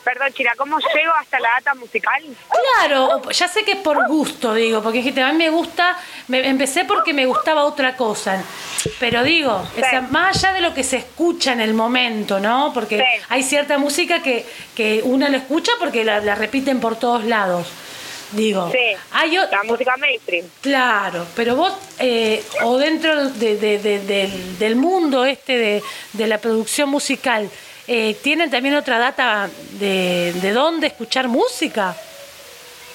Perdón, 0.04 0.32
Chira, 0.32 0.54
¿cómo 0.56 0.78
llego 0.78 1.12
hasta 1.20 1.38
la 1.40 1.50
data 1.58 1.74
musical? 1.74 2.22
Claro, 2.78 3.20
ya 3.30 3.48
sé 3.48 3.64
que 3.64 3.72
es 3.72 3.78
por 3.78 4.06
gusto, 4.08 4.54
digo, 4.54 4.82
porque 4.82 4.98
dijiste, 4.98 5.20
a 5.22 5.30
mí 5.32 5.38
me 5.38 5.50
gusta, 5.50 5.96
me, 6.28 6.46
empecé 6.48 6.84
porque 6.84 7.12
me 7.12 7.26
gustaba 7.26 7.64
otra 7.64 7.96
cosa, 7.96 8.42
pero 8.98 9.22
digo, 9.22 9.62
más 10.10 10.36
allá 10.42 10.54
de 10.54 10.60
lo 10.62 10.72
que 10.72 10.82
se 10.84 10.96
escucha 10.96 11.52
en 11.52 11.60
el 11.60 11.74
momento, 11.74 12.40
¿no? 12.40 12.72
Porque 12.72 12.98
Sí. 12.98 13.22
hay 13.28 13.42
cierta 13.42 13.76
música 13.78 14.22
que, 14.22 14.46
que 14.74 15.02
uno 15.04 15.28
la 15.28 15.36
escucha 15.36 15.72
porque 15.78 16.02
la, 16.04 16.20
la 16.20 16.34
repiten 16.34 16.80
por 16.80 16.96
todos 16.96 17.24
lados, 17.24 17.66
digo. 18.32 18.70
Sí, 18.72 18.78
Hay 19.12 19.36
o- 19.36 19.50
la 19.50 19.62
música 19.64 19.96
mainstream. 19.98 20.46
Claro, 20.62 21.26
pero 21.36 21.56
vos, 21.56 21.74
eh, 21.98 22.42
o 22.62 22.78
dentro 22.78 23.28
de- 23.28 23.56
de- 23.58 23.78
de- 23.78 23.98
del, 24.00 24.58
del 24.58 24.76
mundo 24.76 25.24
este 25.26 25.58
de, 25.58 25.82
de 26.14 26.26
la 26.26 26.38
producción 26.38 26.88
musical, 26.88 27.50
eh, 27.92 28.14
¿tienen 28.22 28.52
también 28.52 28.76
otra 28.76 29.00
data 29.00 29.50
de, 29.72 30.32
de 30.32 30.52
dónde 30.52 30.86
escuchar 30.86 31.26
música? 31.26 31.96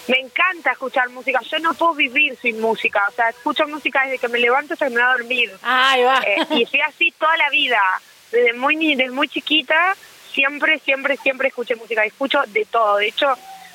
Me 0.07 0.21
encanta 0.21 0.71
escuchar 0.71 1.09
música. 1.09 1.41
Yo 1.41 1.59
no 1.59 1.73
puedo 1.73 1.95
vivir 1.95 2.37
sin 2.41 2.61
música. 2.61 3.03
O 3.09 3.11
sea, 3.11 3.27
escucho 3.27 3.67
música 3.67 4.05
desde 4.05 4.19
que 4.19 4.29
me 4.29 4.39
levanto 4.39 4.71
hasta 4.71 4.85
que 4.85 4.95
me 4.95 5.01
voy 5.01 5.09
a 5.09 5.17
dormir. 5.17 5.51
Ahí 5.63 6.01
va. 6.01 6.23
Eh, 6.25 6.37
y 6.51 6.65
fui 6.65 6.79
así 6.79 7.11
toda 7.19 7.35
la 7.35 7.49
vida. 7.49 7.81
Desde 8.31 8.53
muy, 8.53 8.95
desde 8.95 9.11
muy 9.11 9.27
chiquita, 9.27 9.97
siempre, 10.31 10.79
siempre, 10.79 11.17
siempre 11.17 11.49
escuché 11.49 11.75
música. 11.75 12.05
Escucho 12.05 12.41
de 12.47 12.63
todo. 12.63 12.95
De 12.95 13.07
hecho, 13.07 13.27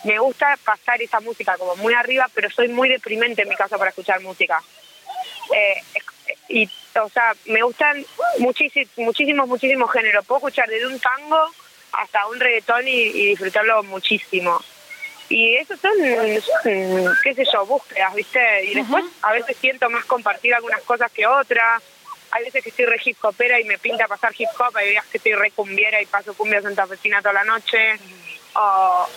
me 0.04 0.18
gusta 0.20 0.56
pasar 0.64 1.02
esa 1.02 1.20
música 1.20 1.58
como 1.58 1.76
muy 1.76 1.92
arriba, 1.92 2.30
pero 2.32 2.48
soy 2.48 2.68
muy 2.68 2.88
deprimente 2.88 3.42
en 3.42 3.48
mi 3.50 3.56
casa 3.56 3.76
para 3.76 3.90
escuchar 3.90 4.22
música. 4.22 4.62
Eh, 5.54 5.82
y, 6.48 6.70
o 6.96 7.08
sea, 7.08 7.34
me 7.46 7.62
gustan 7.62 8.04
muchísimos, 8.38 8.88
muchísimos, 8.96 9.48
muchísimos 9.48 9.90
géneros. 9.92 10.24
Puedo 10.26 10.38
escuchar 10.38 10.68
desde 10.68 10.86
un 10.86 10.98
tango 10.98 11.50
hasta 11.92 12.26
un 12.28 12.40
reggaetón 12.40 12.86
y, 12.86 12.92
y 12.92 13.26
disfrutarlo 13.26 13.82
muchísimo. 13.84 14.60
Y 15.28 15.54
eso 15.56 15.76
son, 15.76 15.92
son, 16.42 17.16
qué 17.22 17.34
sé 17.34 17.44
yo, 17.52 17.64
búsquedas, 17.64 18.12
¿viste? 18.14 18.64
Y 18.64 18.74
después 18.74 19.04
a 19.22 19.32
veces 19.32 19.56
siento 19.58 19.88
más 19.88 20.04
compartir 20.04 20.52
algunas 20.52 20.82
cosas 20.82 21.10
que 21.12 21.24
otras. 21.24 21.82
Hay 22.32 22.44
veces 22.44 22.64
que 22.64 22.70
estoy 22.70 22.86
re 22.86 23.00
hip 23.04 23.16
hopera 23.22 23.60
y 23.60 23.64
me 23.64 23.78
pinta 23.78 24.08
pasar 24.08 24.32
hip 24.36 24.48
hop, 24.58 24.76
hay 24.76 24.90
días 24.90 25.06
que 25.06 25.18
estoy 25.18 25.34
re 25.34 25.52
cumbiera 25.52 26.02
y 26.02 26.06
paso 26.06 26.34
cumbia 26.34 26.60
santafesina 26.60 27.22
toda 27.22 27.34
la 27.34 27.44
noche. 27.44 27.96
O 28.54 29.08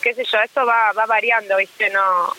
qué 0.00 0.14
sé 0.14 0.24
yo, 0.24 0.38
esto 0.38 0.64
va, 0.64 0.92
va 0.92 1.06
variando, 1.06 1.56
¿viste? 1.56 1.90
No... 1.90 2.32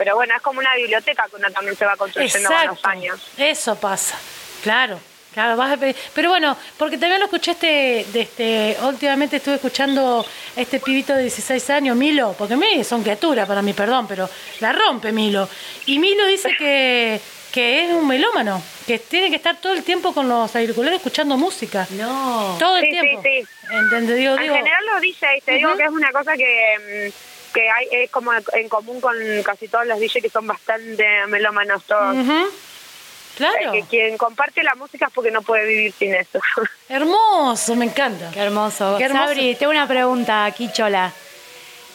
Pero 0.00 0.14
bueno, 0.14 0.34
es 0.34 0.40
como 0.40 0.60
una 0.60 0.74
biblioteca 0.76 1.26
que 1.28 1.36
uno 1.36 1.50
también 1.50 1.76
se 1.76 1.84
va 1.84 1.94
construyendo 1.94 2.48
con 2.48 2.56
los 2.56 2.62
Exacto. 2.64 2.88
años. 2.88 3.20
Eso 3.36 3.74
pasa. 3.76 4.18
Claro. 4.62 4.98
Claro, 5.34 5.56
vas 5.58 5.72
a 5.72 5.76
pe- 5.76 5.94
pero 6.14 6.30
bueno, 6.30 6.56
porque 6.78 6.96
también 6.96 7.20
lo 7.20 7.26
escuché 7.26 7.50
este, 7.52 8.06
de 8.12 8.20
este, 8.22 8.76
últimamente 8.82 9.36
estuve 9.36 9.56
escuchando 9.56 10.24
a 10.56 10.60
este 10.60 10.80
pibito 10.80 11.14
de 11.14 11.22
16 11.22 11.68
años, 11.70 11.96
Milo, 11.96 12.34
porque 12.38 12.56
mí 12.56 12.82
son 12.82 13.02
criaturas 13.02 13.46
para 13.46 13.60
mí, 13.62 13.72
perdón, 13.74 14.06
pero 14.08 14.28
la 14.60 14.72
rompe 14.72 15.12
Milo. 15.12 15.46
Y 15.86 15.98
Milo 16.00 16.26
dice 16.26 16.48
que, 16.58 17.20
que 17.52 17.84
es 17.84 17.90
un 17.92 18.08
melómano, 18.08 18.60
que 18.88 18.98
tiene 18.98 19.28
que 19.30 19.36
estar 19.36 19.56
todo 19.60 19.74
el 19.74 19.84
tiempo 19.84 20.12
con 20.14 20.28
los 20.28 20.56
auriculares 20.56 20.96
escuchando 20.96 21.36
música. 21.36 21.86
No. 21.90 22.56
Todo 22.58 22.78
el 22.78 22.86
Sí, 22.86 22.90
sí, 22.90 23.00
tiempo. 23.00 23.22
sí. 23.22 23.46
¿Entendés? 23.70 24.16
Digo, 24.16 24.34
En 24.34 24.42
digo, 24.42 24.54
general 24.56 24.84
los 24.94 25.00
DJs, 25.02 25.44
te 25.44 25.52
digo 25.52 25.76
que 25.76 25.84
es 25.84 25.90
una 25.90 26.10
cosa 26.10 26.36
que, 26.36 27.10
mm, 27.12 27.29
que 27.52 27.68
hay, 27.68 27.88
es 27.90 28.10
como 28.10 28.32
en 28.32 28.68
común 28.68 29.00
con 29.00 29.14
casi 29.44 29.68
todos 29.68 29.86
los 29.86 29.98
DJs 29.98 30.22
que 30.22 30.30
son 30.30 30.46
bastante 30.46 31.06
melómanos 31.28 31.84
todos. 31.84 32.16
ujú. 32.16 32.50
Claro. 33.36 33.72
Eh, 33.72 33.80
que 33.80 33.88
quien 33.88 34.18
comparte 34.18 34.62
la 34.62 34.74
música 34.74 35.06
es 35.06 35.12
porque 35.14 35.30
no 35.30 35.40
puede 35.42 35.66
vivir 35.66 35.92
sin 35.92 36.14
eso. 36.14 36.40
Hermoso, 36.88 37.74
me 37.74 37.86
encanta. 37.86 38.30
Qué 38.32 38.40
hermoso. 38.40 38.96
Qué 38.98 39.04
hermoso. 39.04 39.28
Sabri, 39.28 39.54
tengo 39.54 39.70
una 39.70 39.86
pregunta 39.88 40.44
aquí, 40.44 40.70
Chola. 40.72 41.12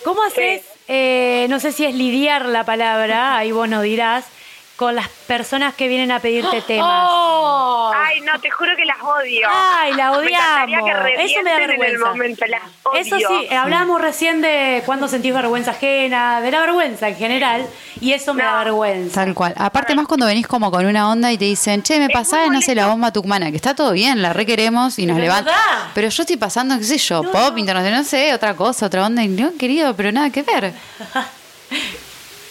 ¿Cómo 0.03 0.23
haces, 0.23 0.63
eh, 0.87 1.45
no 1.49 1.59
sé 1.59 1.71
si 1.71 1.85
es 1.85 1.93
lidiar 1.93 2.45
la 2.45 2.63
palabra, 2.63 3.37
ahí 3.37 3.51
vos 3.51 3.67
nos 3.67 3.83
dirás, 3.83 4.25
con 4.75 4.93
las 4.95 5.07
personas 5.27 5.73
que 5.75 5.87
vienen 5.87 6.11
a 6.11 6.19
pedirte 6.19 6.61
temas? 6.67 7.07
¡Oh! 7.09 7.91
Ay, 7.95 8.21
no, 8.21 8.39
te 8.39 8.49
juro 8.51 8.71
que 8.75 8.85
las 8.85 9.01
odio. 9.01 9.47
Ay, 9.49 9.93
la 9.93 10.11
Me 10.11 10.17
odiamos. 10.17 10.65
que 10.67 11.23
Eso 11.25 11.41
me 11.43 11.49
da 11.51 11.57
revienten 11.57 11.57
en 11.57 11.61
el 11.61 11.67
vergüenza. 11.77 12.05
momento, 12.09 12.45
las 12.47 12.61
odio. 12.83 12.99
Eso 13.01 13.17
sí, 13.17 13.53
hablábamos 13.55 14.01
recién 14.01 14.41
de 14.41 14.83
cuando 14.85 15.07
sentís 15.07 15.33
vergüenza 15.33 15.71
ajena, 15.71 16.41
de 16.41 16.51
la 16.51 16.59
vergüenza 16.61 17.07
en 17.07 17.15
general, 17.15 17.65
y 18.01 18.13
eso 18.13 18.33
me 18.33 18.43
da 18.43 18.51
No. 18.51 18.57
vergüenza. 18.65 19.23
Tal 19.25 19.33
cual. 19.33 19.53
Aparte 19.57 19.95
más 19.95 20.07
cuando 20.07 20.25
venís 20.25 20.47
como 20.47 20.69
con 20.71 20.85
una 20.85 21.09
onda 21.09 21.31
y 21.31 21.37
te 21.37 21.45
dicen, 21.45 21.81
che, 21.83 21.99
me 21.99 22.09
pasás, 22.09 22.49
no 22.49 22.61
sé, 22.61 22.75
la 22.75 22.87
bomba 22.87 23.11
tucumana, 23.11 23.49
que 23.51 23.55
está 23.57 23.73
todo 23.75 23.91
bien, 23.93 24.21
la 24.21 24.33
requeremos 24.33 24.99
y 24.99 25.05
nos 25.05 25.15
Pero 25.15 25.27
no 25.27 25.33
levanta. 25.35 25.91
Pero 25.93 26.09
yo 26.09 26.23
estoy 26.23 26.37
pasando, 26.37 26.77
qué 26.77 26.83
sé 26.83 26.97
yo, 26.97 27.23
pop, 27.31 27.57
internacional, 27.57 27.99
no 28.01 28.05
sé, 28.05 28.33
otra 28.33 28.55
cosa, 28.55 28.85
otra 28.87 29.05
onda, 29.05 29.23
y 29.23 29.27
no, 29.29 29.53
querido, 29.57 29.95
pero 29.95 30.11
nada 30.11 30.29
que 30.29 30.43
ver. 30.43 30.73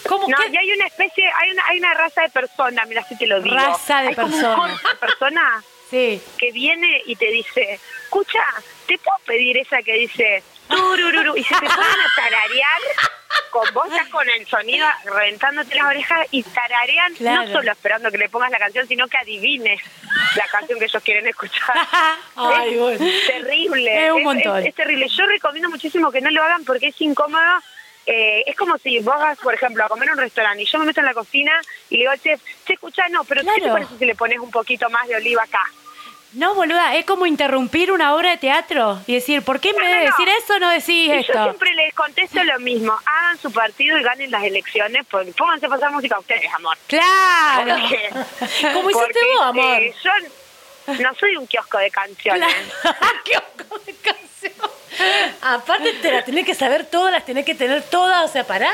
¿Cómo 0.07 0.27
No, 0.27 0.37
que? 0.37 0.49
y 0.49 0.57
hay 0.57 0.71
una 0.71 0.85
especie, 0.87 1.25
hay 1.35 1.51
una, 1.51 1.65
hay 1.67 1.79
una 1.79 1.93
raza 1.93 2.21
de 2.21 2.29
persona, 2.29 2.85
mira 2.85 3.03
si 3.03 3.17
te 3.17 3.27
lo 3.27 3.41
digo. 3.41 3.55
Raza 3.55 4.01
de 4.01 4.09
Hay 4.09 4.15
como 4.15 4.27
un 4.27 4.31
persona. 4.41 4.55
corte 4.55 4.87
de 4.87 4.95
persona 4.95 5.63
Sí. 5.89 6.21
que 6.37 6.51
viene 6.51 7.01
y 7.05 7.15
te 7.15 7.27
dice, 7.31 7.79
escucha, 8.03 8.43
¿te 8.87 8.97
puedo 8.97 9.17
pedir 9.25 9.57
esa 9.57 9.81
que 9.83 9.93
dice 9.93 10.43
turururu? 10.67 11.37
Y 11.37 11.43
se 11.43 11.53
te 11.53 11.59
ponen 11.59 11.77
a 11.77 12.15
tararear 12.15 12.81
con 13.51 13.73
vos 13.73 13.87
estás 13.91 14.07
con 14.09 14.27
el 14.27 14.45
sonido 14.47 14.87
reventándote 15.05 15.75
las 15.75 15.85
orejas 15.85 16.27
y 16.31 16.41
tararean 16.43 17.13
Claro. 17.15 17.43
no 17.47 17.51
solo 17.53 17.71
esperando 17.71 18.11
que 18.11 18.17
le 18.17 18.29
pongas 18.29 18.49
la 18.51 18.57
canción, 18.59 18.87
sino 18.87 19.07
que 19.07 19.17
adivines 19.17 19.81
la 20.35 20.45
canción 20.47 20.79
que 20.79 20.85
ellos 20.85 21.03
quieren 21.03 21.27
escuchar. 21.27 21.75
Ay, 22.35 22.73
es 22.73 22.79
bueno. 22.79 23.05
terrible. 23.27 24.05
Es 24.07 24.11
un 24.11 24.23
montón. 24.23 24.65
es 24.65 24.75
terrible. 24.75 25.07
Yo 25.07 25.25
recomiendo 25.27 25.69
muchísimo 25.69 26.11
que 26.11 26.21
no 26.21 26.31
lo 26.31 26.43
hagan 26.43 26.65
porque 26.65 26.87
es 26.87 26.99
incómodo. 27.01 27.61
Eh, 28.07 28.43
es 28.45 28.55
como 28.55 28.77
si 28.77 28.99
vos 28.99 29.15
vas, 29.17 29.37
por 29.39 29.53
ejemplo, 29.53 29.83
a 29.83 29.89
comer 29.89 30.09
a 30.09 30.13
un 30.13 30.19
restaurante 30.19 30.61
y 30.61 30.65
yo 30.65 30.77
me 30.79 30.85
meto 30.85 30.99
en 30.99 31.07
la 31.07 31.13
cocina 31.15 31.51
y 31.89 31.95
le 31.95 31.99
digo 32.01 32.11
al 32.11 32.21
chef, 32.21 32.39
che, 32.65 32.73
escucha, 32.73 33.07
no, 33.09 33.23
pero 33.23 33.41
¿qué 33.41 33.47
te 33.47 33.59
Claro. 33.61 33.73
parece 33.73 33.97
si 33.97 34.05
le 34.05 34.13
pones 34.15 34.37
un 34.39 34.51
poquito 34.51 34.89
más 34.91 35.07
de 35.07 35.15
oliva 35.15 35.41
acá? 35.43 35.63
No, 36.33 36.53
boluda, 36.53 36.95
es 36.95 37.05
como 37.05 37.25
interrumpir 37.25 37.91
una 37.93 38.13
obra 38.13 38.31
de 38.31 38.37
teatro 38.37 38.99
y 39.07 39.13
decir, 39.13 39.41
¿por 39.41 39.59
qué 39.61 39.69
en 39.69 39.77
No, 39.77 39.81
vez 39.83 39.89
no, 39.91 39.99
de 40.01 40.05
no. 40.05 40.11
decir 40.11 40.29
eso 40.43 40.59
no 40.59 40.69
decís 40.69 40.89
Y 40.89 41.07
yo 41.07 41.13
esto? 41.15 41.43
siempre 41.45 41.73
les 41.73 41.93
contesto 41.93 42.43
lo 42.43 42.59
mismo, 42.59 42.93
hagan 43.05 43.37
su 43.39 43.51
partido 43.53 43.97
y 43.97 44.03
ganen 44.03 44.29
las 44.31 44.43
elecciones, 44.43 45.05
porque 45.09 45.31
pónganse 45.31 45.65
a 45.65 45.69
pasar 45.69 45.91
música 45.91 46.17
a 46.17 46.19
ustedes, 46.19 46.53
amor. 46.53 46.77
Claro. 46.87 47.75
Porque- 47.81 48.09
¿Cómo 48.73 48.89
hiciste 48.91 49.19
vos, 49.33 49.41
amor? 49.43 49.81
eh, 49.81 49.93
yo 50.03 50.11
no 51.01 51.15
soy 51.15 51.37
un 51.37 51.47
kiosco 51.47 51.77
de 51.77 51.89
canciones. 51.89 52.53
¡Qué 53.23 53.37
ojo 53.37 53.79
de 53.85 53.95
canción! 53.95 54.69
Aparte 55.41 55.93
te 56.01 56.11
las 56.11 56.25
tenés 56.25 56.45
que 56.45 56.55
saber 56.55 56.85
todas, 56.85 57.11
las 57.11 57.25
tenés 57.25 57.45
que 57.45 57.55
tener 57.55 57.83
todas, 57.83 58.29
o 58.29 58.31
sea, 58.31 58.45
pará. 58.45 58.71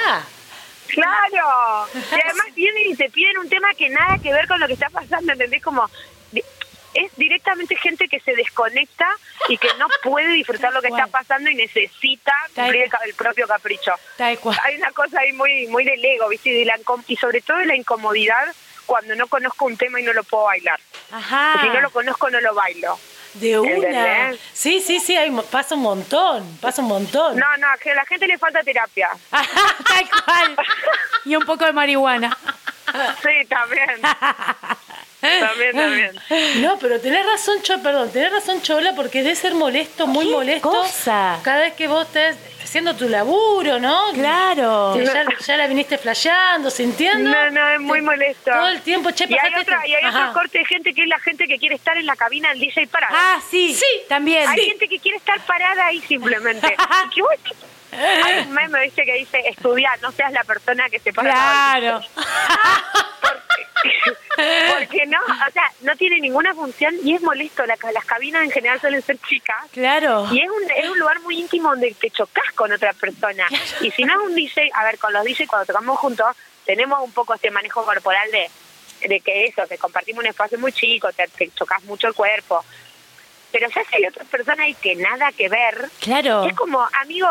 Claro. 0.87 1.87
Y 1.93 2.19
además 2.21 2.47
vienen 2.55 2.83
y 2.91 2.95
te 2.95 3.09
piden 3.09 3.37
un 3.37 3.49
tema 3.49 3.73
que 3.73 3.89
nada 3.89 4.17
que 4.17 4.33
ver 4.33 4.47
con 4.47 4.59
lo 4.59 4.67
que 4.67 4.73
está 4.73 4.89
pasando, 4.89 5.31
¿entendés? 5.33 5.61
Como 5.63 5.89
es 6.93 7.09
directamente 7.15 7.73
gente 7.77 8.09
que 8.09 8.19
se 8.19 8.35
desconecta 8.35 9.07
y 9.47 9.57
que 9.57 9.69
no 9.79 9.87
puede 10.03 10.27
disfrutar 10.33 10.73
lo 10.73 10.81
que 10.81 10.89
está 10.89 11.07
pasando 11.07 11.49
y 11.49 11.55
necesita 11.55 12.33
cumplir 12.53 12.81
el, 12.83 12.89
ca- 12.89 12.99
el 13.05 13.13
propio 13.13 13.47
capricho. 13.47 13.93
Hay 14.65 14.75
una 14.75 14.91
cosa 14.91 15.21
ahí 15.21 15.31
muy 15.31 15.67
muy 15.67 15.85
del 15.85 16.03
ego, 16.03 16.27
¿viste? 16.27 16.49
Y, 16.49 16.59
de 16.59 16.65
la 16.65 16.77
incom- 16.77 17.05
y 17.07 17.15
sobre 17.15 17.39
todo 17.39 17.57
de 17.59 17.65
la 17.67 17.77
incomodidad 17.77 18.43
cuando 18.85 19.15
no 19.15 19.27
conozco 19.27 19.65
un 19.65 19.77
tema 19.77 20.01
y 20.01 20.03
no 20.03 20.11
lo 20.11 20.23
puedo 20.25 20.43
bailar. 20.45 20.81
Ajá. 21.11 21.59
Si 21.61 21.67
no 21.69 21.79
lo 21.79 21.91
conozco, 21.91 22.29
no 22.29 22.41
lo 22.41 22.53
bailo. 22.53 22.99
De 23.35 23.59
una. 23.59 23.71
¿Entendés? 23.73 24.39
Sí, 24.53 24.81
sí, 24.81 24.99
sí, 24.99 25.15
hay, 25.15 25.29
mo- 25.29 25.43
pasa 25.43 25.75
un 25.75 25.81
montón, 25.81 26.57
pasa 26.59 26.81
un 26.81 26.87
montón. 26.89 27.37
No, 27.37 27.57
no, 27.57 27.67
que 27.81 27.91
a 27.91 27.95
la 27.95 28.05
gente 28.05 28.27
le 28.27 28.37
falta 28.37 28.61
terapia. 28.61 29.09
Tal 29.31 30.09
cual. 30.25 30.55
Y 31.25 31.35
un 31.35 31.45
poco 31.45 31.65
de 31.65 31.71
marihuana. 31.73 32.37
Sí, 33.23 33.45
también. 33.47 34.01
También, 35.21 35.71
también. 35.75 36.61
No, 36.61 36.77
pero 36.79 36.99
tenés 36.99 37.25
razón, 37.25 37.61
Cho, 37.61 37.81
perdón, 37.81 38.11
tenés 38.11 38.31
razón, 38.33 38.61
Chola, 38.61 38.93
porque 38.95 39.21
debe 39.21 39.35
ser 39.35 39.53
molesto, 39.53 40.07
muy 40.07 40.25
¿Qué 40.25 40.31
molesto. 40.31 40.69
cosa? 40.69 41.39
Cada 41.43 41.59
vez 41.59 41.73
que 41.73 41.87
vos 41.87 42.05
estés 42.07 42.35
haciendo 42.71 42.95
tu 42.95 43.09
laburo, 43.09 43.79
¿no? 43.79 44.13
Claro. 44.13 44.93
Que 44.95 45.05
ya, 45.05 45.25
ya 45.45 45.57
la 45.57 45.67
viniste 45.67 45.97
flasheando, 45.97 46.71
sintiendo. 46.71 47.29
No, 47.29 47.49
no, 47.51 47.67
es 47.69 47.81
muy 47.81 48.01
molesto. 48.01 48.49
Todo 48.49 48.69
el 48.69 48.79
tiempo, 48.81 49.11
che, 49.11 49.25
Y 49.27 49.33
hay, 49.37 49.53
otra, 49.55 49.75
este- 49.79 49.89
y 49.89 49.95
hay 49.95 50.05
otro 50.05 50.31
corte 50.31 50.59
de 50.59 50.65
gente 50.65 50.93
que 50.93 51.01
es 51.01 51.07
la 51.09 51.19
gente 51.19 51.49
que 51.49 51.59
quiere 51.59 51.75
estar 51.75 51.97
en 51.97 52.05
la 52.05 52.15
cabina 52.15 52.47
del 52.51 52.61
DJ 52.61 52.87
parada. 52.87 53.13
Ah, 53.13 53.41
sí. 53.49 53.73
Sí. 53.75 53.85
También. 54.07 54.47
hay 54.47 54.61
gente 54.61 54.87
que 54.87 54.99
quiere 54.99 55.17
estar 55.17 55.37
parada 55.41 55.87
ahí 55.87 55.99
simplemente. 56.07 56.73
Y 57.07 57.09
que 57.13 57.21
vos- 57.21 57.31
hay 57.91 58.39
un 58.43 58.51
meme, 58.53 58.83
¿viste? 58.83 59.03
Que 59.03 59.15
dice, 59.15 59.39
estudiar, 59.49 60.01
no 60.01 60.13
seas 60.13 60.31
la 60.31 60.45
persona 60.45 60.89
que 60.89 60.99
se 60.99 61.11
para. 61.11 61.29
Claro. 61.33 62.01
Porque 64.79 65.05
no, 65.07 65.17
o 65.19 65.51
sea, 65.51 65.71
no 65.81 65.95
tiene 65.95 66.19
ninguna 66.19 66.53
función 66.53 66.95
y 67.03 67.15
es 67.15 67.21
molesto. 67.21 67.65
La- 67.65 67.77
las 67.93 68.05
cabinas 68.05 68.43
en 68.43 68.51
general 68.51 68.79
suelen 68.79 69.01
ser 69.01 69.17
chicas. 69.19 69.57
Claro. 69.71 70.27
Y 70.31 70.41
es 70.41 70.49
un, 70.49 70.71
es 70.75 70.89
un 70.89 70.99
lugar 70.99 71.19
muy 71.21 71.39
íntimo 71.39 71.69
donde 71.69 71.93
te 71.93 72.09
chocas 72.11 72.51
con 72.55 72.71
otra 72.71 72.93
persona. 72.93 73.47
Y 73.81 73.91
si 73.91 74.03
no 74.03 74.13
es 74.13 74.27
un 74.29 74.35
DJ, 74.35 74.71
a 74.73 74.83
ver, 74.83 74.97
con 74.97 75.13
los 75.13 75.23
DJ 75.23 75.47
cuando 75.47 75.65
tocamos 75.67 75.99
juntos, 75.99 76.35
tenemos 76.65 76.99
un 77.01 77.11
poco 77.11 77.33
este 77.33 77.51
manejo 77.51 77.83
corporal 77.85 78.29
de, 78.31 78.49
de 79.07 79.19
que 79.21 79.45
eso, 79.45 79.63
que 79.67 79.77
compartimos 79.77 80.23
un 80.23 80.27
espacio 80.29 80.57
muy 80.59 80.71
chico, 80.71 81.11
te, 81.11 81.27
te 81.27 81.49
chocas 81.51 81.83
mucho 81.83 82.07
el 82.07 82.13
cuerpo. 82.13 82.63
Pero 83.51 83.67
ya 83.67 83.83
si 83.89 83.95
hay 83.95 84.05
otra 84.05 84.23
persona 84.25 84.67
y 84.67 84.73
que 84.75 84.95
nada 84.95 85.31
que 85.33 85.49
ver, 85.49 85.89
Claro. 85.99 86.45
es 86.45 86.53
como, 86.55 86.87
amigo, 87.01 87.27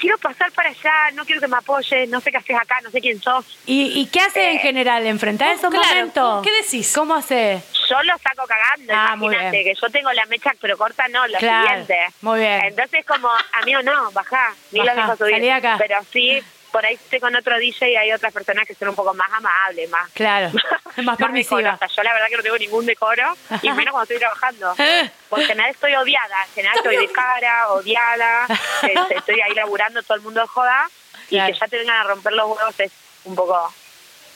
quiero 0.00 0.18
pasar 0.18 0.50
para 0.52 0.70
allá, 0.70 1.10
no 1.14 1.24
quiero 1.24 1.40
que 1.40 1.46
me 1.48 1.56
apoyes, 1.58 2.08
no 2.08 2.20
sé 2.20 2.30
qué 2.32 2.38
haces 2.38 2.56
acá, 2.56 2.80
no 2.82 2.90
sé 2.90 3.00
quién 3.00 3.20
sos. 3.22 3.44
¿Y, 3.66 4.00
y 4.00 4.06
qué 4.06 4.20
hace 4.20 4.50
en 4.50 4.56
Eh, 4.56 4.60
general? 4.60 5.06
¿Enfrentar 5.06 5.52
esos 5.52 5.70
claro, 5.70 5.86
momentos? 5.88 6.42
¿qué 6.46 6.52
decís? 6.62 6.92
¿Cómo 6.94 7.14
hace? 7.14 7.62
Yo 7.88 8.02
lo 8.04 8.16
saco 8.18 8.46
cagando, 8.46 8.92
Ah, 8.96 9.14
imagínate, 9.16 9.64
que 9.64 9.74
yo 9.80 9.90
tengo 9.90 10.12
la 10.12 10.24
mecha 10.26 10.52
pero 10.60 10.76
corta, 10.78 11.06
no, 11.08 11.26
lo 11.28 11.38
Claro, 11.38 11.68
siguiente. 11.68 11.96
muy 12.22 12.40
bien. 12.40 12.64
Entonces 12.64 13.04
como, 13.06 13.28
amigo, 13.62 13.82
no, 13.82 14.10
bajá, 14.12 14.54
ni 14.72 14.80
lo 14.80 14.94
dejo 14.94 15.16
subir. 15.16 15.34
salí 15.34 15.50
acá. 15.50 15.76
Pero 15.78 15.96
sí, 16.12 16.40
por 16.72 16.84
ahí 16.86 16.94
estoy 16.94 17.20
con 17.20 17.34
otro 17.36 17.58
DJ 17.58 17.90
y 17.92 17.96
hay 17.96 18.12
otras 18.12 18.32
personas 18.32 18.66
que 18.66 18.74
son 18.74 18.88
un 18.88 18.94
poco 18.94 19.12
más 19.14 19.30
amables, 19.32 19.88
más... 19.90 20.10
Claro. 20.12 20.50
Más 21.04 21.16
permisiva. 21.16 21.58
decorosas. 21.60 21.92
Yo 21.96 22.02
la 22.02 22.12
verdad 22.12 22.26
que 22.28 22.36
no 22.36 22.42
tengo 22.42 22.58
ningún 22.58 22.84
decoro, 22.84 23.22
y 23.62 23.70
menos 23.72 23.92
cuando 23.92 24.02
estoy 24.02 24.18
trabajando. 24.18 24.74
Eh. 24.78 25.10
Porque 25.28 25.44
en 25.44 25.48
general 25.50 25.70
estoy 25.70 25.94
odiada, 25.94 26.44
en 26.48 26.52
general 26.54 26.76
estoy 26.78 26.96
de 26.96 27.12
cara, 27.12 27.68
odiada, 27.70 28.46
este, 28.82 29.16
estoy 29.16 29.40
ahí 29.40 29.54
laburando, 29.54 30.02
todo 30.02 30.16
el 30.16 30.22
mundo 30.22 30.46
joda, 30.48 30.90
y 31.28 31.36
Claro. 31.36 31.52
que 31.54 31.58
ya 31.60 31.68
te 31.68 31.78
vengan 31.78 31.96
a 31.96 32.02
romper 32.04 32.32
los 32.32 32.46
huevos 32.48 32.80
es 32.80 32.92
un 33.24 33.36
poco 33.36 33.72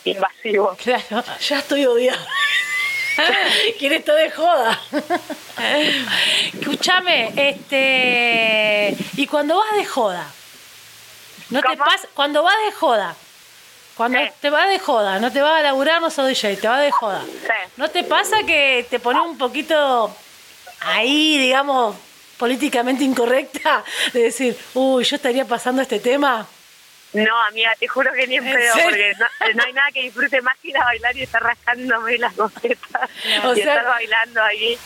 invasivo. 0.04 0.76
Claro. 0.82 1.24
Ya 1.40 1.58
estoy 1.58 1.84
odiado. 1.86 2.24
¿Quién 3.78 3.92
está 3.92 4.14
de 4.14 4.30
joda? 4.30 4.80
Escúchame, 6.52 7.32
este. 7.36 8.96
Y 9.16 9.26
cuando 9.26 9.56
vas 9.58 9.72
de 9.76 9.84
joda, 9.84 10.26
¿no 11.50 11.60
te 11.62 11.76
pasa? 11.76 12.08
Cuando 12.14 12.42
vas 12.42 12.56
de 12.66 12.72
joda, 12.72 13.14
cuando 13.96 14.18
Sí. 14.18 14.24
te 14.40 14.50
vas 14.50 14.68
de 14.68 14.78
joda, 14.78 15.18
no 15.20 15.30
te 15.32 15.40
vas 15.40 15.58
a 15.58 15.62
laburar, 15.62 16.00
no 16.00 16.10
sos 16.10 16.26
DJ, 16.28 16.56
te 16.56 16.68
vas 16.68 16.80
de 16.80 16.90
joda. 16.90 17.22
Sí. 17.24 17.70
¿No 17.76 17.88
te 17.90 18.02
pasa 18.04 18.38
que 18.44 18.86
te 18.90 18.98
pones 18.98 19.22
un 19.22 19.38
poquito 19.38 20.14
ahí, 20.80 21.38
digamos, 21.38 21.96
políticamente 22.38 23.04
incorrecta? 23.04 23.84
De 24.12 24.22
decir, 24.24 24.58
uy, 24.74 25.04
yo 25.04 25.16
estaría 25.16 25.44
pasando 25.44 25.80
este 25.82 26.00
tema. 26.00 26.46
No, 27.12 27.42
amiga, 27.44 27.72
te 27.78 27.86
juro 27.86 28.12
que 28.12 28.26
ni 28.26 28.36
en 28.38 28.46
¿En 28.48 28.54
pedo, 28.56 28.74
porque 28.82 29.12
no, 29.20 29.26
no 29.54 29.62
hay 29.62 29.72
nada 29.72 29.92
que 29.92 30.02
disfrute 30.02 30.42
más 30.42 30.58
que 30.58 30.68
ir 30.70 30.76
a 30.78 30.84
bailar 30.84 31.16
y 31.16 31.22
estar 31.22 31.40
rascándome 31.40 32.18
las 32.18 32.34
bocetas 32.34 33.08
O 33.44 33.52
y 33.52 33.62
sea- 33.62 33.74
estar 33.74 33.84
bailando 33.84 34.42
ahí. 34.42 34.76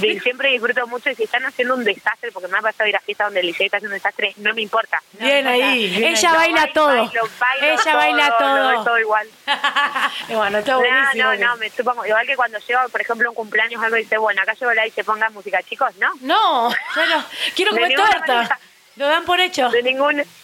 Sí, 0.00 0.18
siempre 0.20 0.50
disfruto 0.50 0.86
mucho 0.88 1.10
y 1.10 1.14
si 1.14 1.22
están 1.24 1.44
haciendo 1.46 1.74
un 1.74 1.84
desastre, 1.84 2.32
porque 2.32 2.48
me 2.48 2.58
ha 2.58 2.62
pasado 2.62 2.88
ir 2.88 2.96
a 2.96 3.00
fiestas 3.00 3.28
donde 3.28 3.40
el 3.40 3.46
DJ 3.46 3.66
está 3.66 3.76
haciendo 3.78 3.94
un 3.94 3.98
desastre, 3.98 4.32
no 4.38 4.52
me 4.54 4.62
importa. 4.62 5.00
Bien 5.12 5.46
ahí. 5.46 5.88
bien 5.88 6.04
Ella 6.10 6.30
Yo 6.30 6.36
baila 6.36 6.60
bailo, 6.60 6.72
todo. 6.72 6.86
bailo, 6.88 7.22
bailo 7.38 7.66
Ella 7.82 7.94
baila 7.94 8.36
todo. 8.38 8.84
todo 8.84 8.98
igual. 8.98 9.28
bueno, 10.28 10.58
está 10.58 10.72
No, 10.72 10.78
buenísimo. 10.78 11.24
no, 11.24 11.36
no, 11.36 11.56
me 11.56 11.70
supongo, 11.70 12.04
igual 12.06 12.26
que 12.26 12.36
cuando 12.36 12.58
llego, 12.58 12.80
por 12.90 13.00
ejemplo, 13.00 13.28
un 13.30 13.34
cumpleaños 13.34 13.82
algo 13.82 13.96
y 13.96 14.02
dice, 14.02 14.18
bueno, 14.18 14.42
acá 14.42 14.54
llevo 14.54 14.72
la 14.74 14.86
y 14.86 14.90
se 14.90 15.04
ponga 15.04 15.30
música, 15.30 15.62
chicos, 15.62 15.94
¿no? 15.96 16.12
No, 16.20 16.74
claro, 16.92 17.24
quiero 17.54 17.72
De 17.72 17.80
comer 17.80 17.96
torta. 17.96 18.18
manera. 18.34 18.58
Lo 18.96 19.06
dan 19.08 19.24
por 19.24 19.40
hecho. 19.40 19.68
De 19.70 19.82
ningún... 19.82 20.22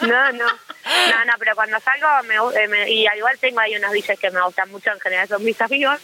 No, 0.00 0.32
no. 0.32 0.46
No, 0.46 1.24
no, 1.26 1.32
pero 1.38 1.54
cuando 1.54 1.78
salgo, 1.78 2.08
me, 2.24 2.34
eh, 2.60 2.66
me- 2.66 2.90
y 2.90 3.06
al 3.06 3.16
igual 3.18 3.38
tengo 3.38 3.60
ahí 3.60 3.76
unos 3.76 3.92
DJs 3.92 4.18
que 4.18 4.30
me 4.32 4.42
gustan 4.42 4.68
mucho, 4.72 4.90
en 4.90 4.98
general 4.98 5.28
son 5.28 5.44
mis 5.44 5.60
amigos, 5.60 6.00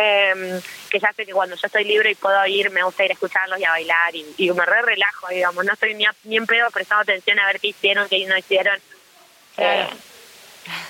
eh, 0.00 0.60
que 0.90 0.98
ya 1.00 1.12
sé 1.12 1.26
que 1.26 1.32
cuando 1.32 1.56
yo 1.56 1.66
estoy 1.66 1.84
libre 1.84 2.10
y 2.10 2.14
puedo 2.14 2.46
ir, 2.46 2.70
me 2.70 2.82
gusta 2.84 3.04
ir 3.04 3.10
a 3.10 3.14
escucharlos 3.14 3.58
y 3.58 3.64
a 3.64 3.70
bailar, 3.70 4.14
y, 4.14 4.24
y 4.38 4.50
me 4.52 4.64
re 4.64 4.82
relajo, 4.82 5.28
digamos, 5.28 5.64
no 5.64 5.72
estoy 5.72 5.94
ni, 5.94 6.04
a- 6.06 6.14
ni 6.24 6.36
en 6.36 6.46
pedo 6.46 6.70
prestando 6.70 7.02
atención 7.02 7.38
a 7.40 7.46
ver 7.46 7.58
qué 7.60 7.68
hicieron, 7.68 8.08
qué 8.08 8.24
no 8.26 8.36
hicieron. 8.38 8.78
Claro. 9.56 9.82
Eh, 9.82 9.88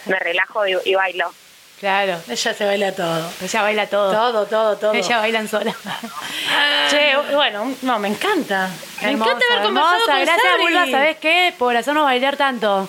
me 0.07 0.19
relajo 0.19 0.67
y, 0.67 0.77
y 0.85 0.95
bailo. 0.95 1.33
Claro. 1.81 2.21
Ella 2.29 2.55
se 2.55 2.65
baila 2.67 2.93
todo. 2.93 3.31
Ella 3.41 3.63
baila 3.63 3.87
todo. 3.87 4.13
Todo, 4.13 4.47
todo, 4.47 4.77
todo. 4.77 4.93
Ella 4.95 5.19
bailan 5.19 5.47
sola. 5.49 5.73
Che, 6.91 7.15
bueno, 7.35 7.73
no, 7.83 7.99
me 7.99 8.09
encanta. 8.09 8.69
Me 9.03 9.11
Hermosa, 9.11 9.31
encanta 9.33 9.47
haber 9.53 9.63
conversado 9.63 9.95
hermosa. 9.97 10.13
con 10.13 10.25
Gracias. 10.25 10.59
Bulba. 10.59 10.87
¿Sabés 10.91 11.17
qué? 11.19 11.55
Por 11.59 11.77
hacernos 11.77 12.05
bailar 12.05 12.37
tanto. 12.37 12.89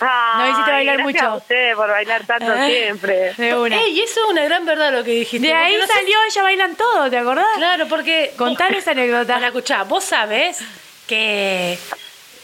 Ay, 0.00 0.38
No 0.38 0.48
hiciste 0.52 0.70
bailar 0.70 0.96
gracias 0.98 1.22
mucho. 1.22 1.32
a 1.32 1.36
ustedes 1.36 1.76
por 1.76 1.88
bailar 1.90 2.24
tanto 2.26 2.52
Eh. 2.54 2.66
siempre. 2.66 3.34
De 3.34 3.56
una. 3.56 3.76
Ey, 3.82 4.00
eso 4.00 4.20
es 4.24 4.30
una 4.30 4.44
gran 4.44 4.64
verdad 4.64 4.92
lo 4.92 5.04
que 5.04 5.10
dijiste. 5.12 5.46
De 5.46 5.52
porque 5.52 5.64
ahí 5.66 5.76
no 5.76 5.86
sé- 5.86 5.92
salió 5.92 6.18
Ella 6.28 6.42
bailan 6.42 6.76
todo, 6.76 7.10
¿te 7.10 7.18
acordás? 7.18 7.46
Claro, 7.56 7.86
porque... 7.88 8.32
Contar 8.36 8.74
esa 8.74 8.92
anécdota. 8.92 9.34
Para 9.34 9.46
escuchar, 9.48 9.86
vos 9.86 10.04
sabés 10.04 10.58
que, 11.06 11.78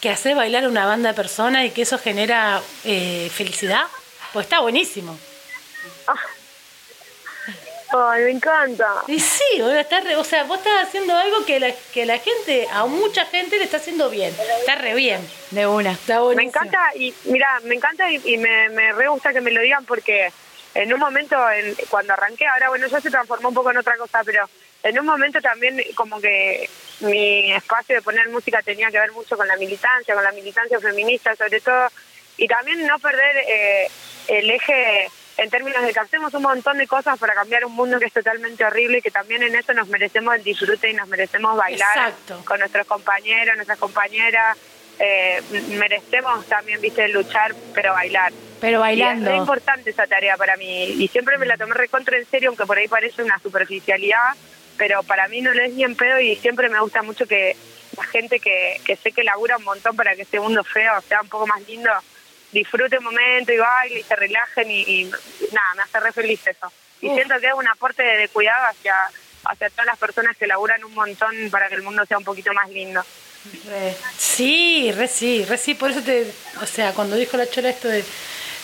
que 0.00 0.10
hacer 0.10 0.34
bailar 0.34 0.64
a 0.64 0.68
una 0.68 0.86
banda 0.86 1.10
de 1.10 1.14
personas 1.14 1.64
y 1.64 1.70
que 1.70 1.82
eso 1.82 1.98
genera 1.98 2.60
eh, 2.84 3.30
felicidad. 3.34 3.84
Pues 4.32 4.44
está 4.46 4.60
buenísimo. 4.60 5.18
Ay, 7.92 8.24
me 8.24 8.30
encanta. 8.32 8.86
Y 9.06 9.20
sí, 9.20 9.60
o 9.62 9.68
sea, 9.70 9.80
está 9.80 10.00
re- 10.00 10.16
o 10.16 10.24
sea, 10.24 10.42
vos 10.44 10.58
estás 10.58 10.86
haciendo 10.88 11.14
algo 11.16 11.44
que 11.44 11.60
la, 11.60 11.72
que 11.94 12.04
la 12.04 12.18
gente, 12.18 12.66
a 12.72 12.84
mucha 12.86 13.24
gente 13.26 13.58
le 13.58 13.64
está 13.64 13.76
haciendo 13.76 14.10
bien. 14.10 14.34
Está 14.60 14.74
re 14.74 14.94
bien. 14.94 15.20
De 15.52 15.66
una. 15.66 15.92
Está 15.92 16.20
buenísimo. 16.20 16.52
Me 16.52 16.66
encanta 16.68 16.90
y 16.96 17.14
mira, 17.24 17.60
me 17.64 17.74
encanta 17.76 18.10
y, 18.10 18.20
y 18.24 18.38
me, 18.38 18.68
me 18.70 18.92
re 18.92 19.08
gusta 19.08 19.32
que 19.32 19.40
me 19.40 19.52
lo 19.52 19.60
digan 19.60 19.84
porque 19.84 20.32
en 20.74 20.92
un 20.92 20.98
momento, 20.98 21.36
en, 21.50 21.74
cuando 21.88 22.12
arranqué, 22.12 22.46
ahora 22.46 22.68
bueno, 22.70 22.86
ya 22.88 23.00
se 23.00 23.10
transformó 23.10 23.48
un 23.50 23.54
poco 23.54 23.70
en 23.70 23.78
otra 23.78 23.96
cosa, 23.96 24.22
pero 24.24 24.48
en 24.82 24.98
un 24.98 25.06
momento 25.06 25.40
también 25.40 25.80
como 25.94 26.20
que 26.20 26.68
mi 27.00 27.52
espacio 27.52 27.94
de 27.96 28.02
poner 28.02 28.28
música 28.30 28.62
tenía 28.62 28.90
que 28.90 28.98
ver 28.98 29.12
mucho 29.12 29.36
con 29.36 29.46
la 29.48 29.56
militancia, 29.56 30.14
con 30.14 30.24
la 30.24 30.32
militancia 30.32 30.78
feminista 30.80 31.34
sobre 31.36 31.60
todo, 31.60 31.88
y 32.36 32.46
también 32.48 32.84
no 32.86 32.98
perder 32.98 33.36
eh, 33.48 33.88
el 34.28 34.50
eje 34.50 35.08
en 35.38 35.50
términos 35.50 35.82
de 35.82 35.92
que 35.92 36.00
hacemos 36.00 36.32
un 36.34 36.42
montón 36.42 36.78
de 36.78 36.86
cosas 36.86 37.18
para 37.18 37.34
cambiar 37.34 37.64
un 37.64 37.72
mundo 37.74 37.98
que 37.98 38.06
es 38.06 38.12
totalmente 38.12 38.64
horrible 38.64 38.98
y 38.98 39.02
que 39.02 39.10
también 39.10 39.42
en 39.42 39.54
eso 39.54 39.72
nos 39.74 39.88
merecemos 39.88 40.34
el 40.34 40.42
disfrute 40.42 40.90
y 40.90 40.94
nos 40.94 41.08
merecemos 41.08 41.56
bailar 41.56 41.96
Exacto. 42.10 42.42
con 42.44 42.58
nuestros 42.58 42.86
compañeros, 42.86 43.54
nuestras 43.56 43.78
compañeras, 43.78 44.56
eh, 44.98 45.42
merecemos 45.70 46.46
también, 46.46 46.80
viste, 46.80 47.06
luchar, 47.08 47.54
pero 47.74 47.92
bailar. 47.92 48.32
Pero 48.60 48.72
Y 48.72 48.74
es 48.74 48.80
bailando. 48.80 49.34
importante 49.36 49.90
esa 49.90 50.06
tarea 50.06 50.36
para 50.38 50.56
mí 50.56 50.84
y 50.84 51.08
siempre 51.08 51.36
me 51.36 51.44
la 51.44 51.58
tomé 51.58 51.74
recontra 51.74 52.16
en 52.16 52.26
serio, 52.26 52.48
aunque 52.48 52.64
por 52.64 52.78
ahí 52.78 52.88
parece 52.88 53.22
una 53.22 53.38
superficialidad, 53.38 54.34
pero 54.78 55.02
para 55.02 55.28
mí 55.28 55.42
no 55.42 55.52
lo 55.52 55.62
es 55.62 55.74
ni 55.74 55.84
en 55.84 55.94
pedo 55.96 56.18
y 56.20 56.36
siempre 56.36 56.70
me 56.70 56.80
gusta 56.80 57.02
mucho 57.02 57.26
que 57.26 57.54
la 57.96 58.04
gente 58.04 58.40
que, 58.40 58.80
que 58.84 58.96
sé 58.96 59.12
que 59.12 59.22
labura 59.24 59.58
un 59.58 59.64
montón 59.64 59.94
para 59.96 60.14
que 60.16 60.22
este 60.22 60.40
mundo 60.40 60.64
feo 60.64 60.92
sea 61.02 61.20
un 61.20 61.28
poco 61.28 61.46
más 61.46 61.60
lindo, 61.68 61.90
disfrute 62.58 62.98
un 62.98 63.04
momento 63.04 63.52
y 63.52 63.58
baile 63.58 64.00
y 64.00 64.02
se 64.02 64.16
relajen 64.16 64.70
y, 64.70 64.80
y 64.82 65.04
nada, 65.52 65.74
me 65.76 65.82
hace 65.82 66.00
re 66.00 66.12
feliz 66.12 66.46
eso. 66.46 66.72
Y 67.00 67.08
Uf. 67.08 67.14
siento 67.14 67.38
que 67.40 67.48
es 67.48 67.54
un 67.54 67.66
aporte 67.68 68.02
de, 68.02 68.16
de 68.16 68.28
cuidado 68.28 68.66
hacia, 68.66 68.94
hacia 69.44 69.70
todas 69.70 69.86
las 69.86 69.98
personas 69.98 70.36
que 70.36 70.46
laburan 70.46 70.82
un 70.84 70.94
montón 70.94 71.34
para 71.50 71.68
que 71.68 71.74
el 71.74 71.82
mundo 71.82 72.04
sea 72.06 72.18
un 72.18 72.24
poquito 72.24 72.52
más 72.52 72.68
lindo. 72.70 73.04
Re. 73.68 73.94
Sí, 74.18 74.90
re 74.96 75.06
sí, 75.06 75.44
re 75.44 75.56
sí, 75.56 75.74
por 75.74 75.90
eso 75.90 76.02
te, 76.02 76.32
o 76.60 76.66
sea, 76.66 76.92
cuando 76.94 77.14
dijo 77.16 77.36
la 77.36 77.48
chola 77.48 77.68
esto 77.68 77.86
de, 77.86 78.04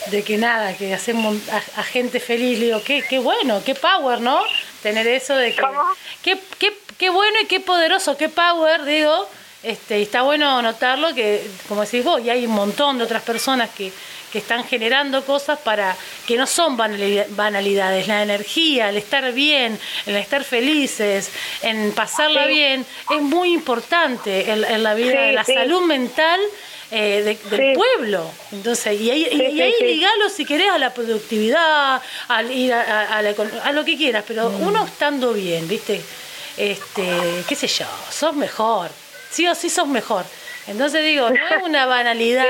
de 0.07 0.25
que 0.25 0.39
nada, 0.39 0.77
que 0.77 0.93
hacemos 0.93 1.37
a, 1.51 1.81
a 1.81 1.85
gente 1.85 2.19
feliz, 2.19 2.59
le 2.59 2.67
digo, 2.67 2.83
qué, 2.83 3.05
qué 3.09 3.19
bueno, 3.21 3.63
qué 3.65 3.75
power, 3.75 4.21
¿no? 4.21 4.43
Tener 4.83 5.07
eso 5.07 5.37
de 5.37 5.55
que, 5.55 5.61
¿Cómo? 5.61 5.85
qué, 6.23 6.37
qué, 6.59 6.77
qué 6.99 7.11
bueno 7.11 7.39
y 7.41 7.47
qué 7.47 7.61
poderoso, 7.61 8.17
qué 8.17 8.29
power, 8.29 8.85
digo, 8.85 9.29
Este, 9.63 10.01
y 10.01 10.03
está 10.03 10.23
bueno 10.23 10.61
notarlo 10.61 11.15
que, 11.15 11.47
como 11.69 11.83
decís 11.83 12.03
vos, 12.05 12.21
y 12.25 12.31
hay 12.31 12.47
un 12.47 12.53
montón 12.53 12.99
de 12.99 13.05
otras 13.05 13.23
personas 13.23 13.71
que, 13.71 13.93
que 14.33 14.39
están 14.39 14.65
generando 14.65 15.25
cosas 15.25 15.59
para 15.61 15.95
que 16.27 16.37
no 16.37 16.47
son 16.49 16.77
banali- 16.77 17.25
banalidades. 17.31 18.09
La 18.09 18.23
energía, 18.23 18.89
el 18.89 18.97
estar 18.97 19.31
bien, 19.33 19.79
el 20.07 20.17
estar 20.17 20.43
felices, 20.43 21.31
en 21.63 21.93
pasarla 21.93 22.45
Sí. 22.47 22.49
bien, 22.55 22.87
es 23.11 23.21
muy 23.23 23.53
importante 23.53 24.51
en, 24.51 24.65
en 24.65 24.83
la 24.83 24.95
vida, 24.95 25.29
Sí, 25.29 25.33
la 25.33 25.45
sí. 25.45 25.55
salud 25.55 25.83
mental 25.83 26.41
eh, 26.95 27.23
de- 27.51 27.57
del 27.57 27.73
pueblo. 27.75 28.29
Entonces, 28.51 29.01
y 29.01 29.11
ahí, 29.11 29.27
y- 29.31 29.61
y 29.61 29.85
ligalo 29.95 30.29
si 30.29 30.45
querés 30.45 30.71
a 30.71 30.79
la 30.79 30.93
productividad, 30.93 32.03
al 32.29 32.51
ir 32.53 32.73
a, 32.75 32.81
a- 32.83 33.19
a 33.19 33.23
la 33.23 33.35
a 33.65 33.73
lo 33.73 33.83
que 33.85 33.97
quieras, 33.97 34.25
pero 34.27 34.51
Mm. 34.51 34.67
uno 34.67 34.85
estando 34.85 35.33
bien, 35.33 35.67
¿viste? 35.69 36.03
Este, 36.57 37.45
qué 37.49 37.55
sé 37.55 37.67
yo, 37.69 37.87
sos 38.11 38.35
mejor. 38.35 38.91
Sí 39.33 39.47
o 39.49 39.55
sí 39.55 39.71
sos 39.71 39.89
mejor. 39.89 40.25
Entonces 40.67 41.03
digo, 41.05 41.29
no 41.31 41.37
es 41.57 41.63
una 41.65 41.87
banalidad 41.97 42.45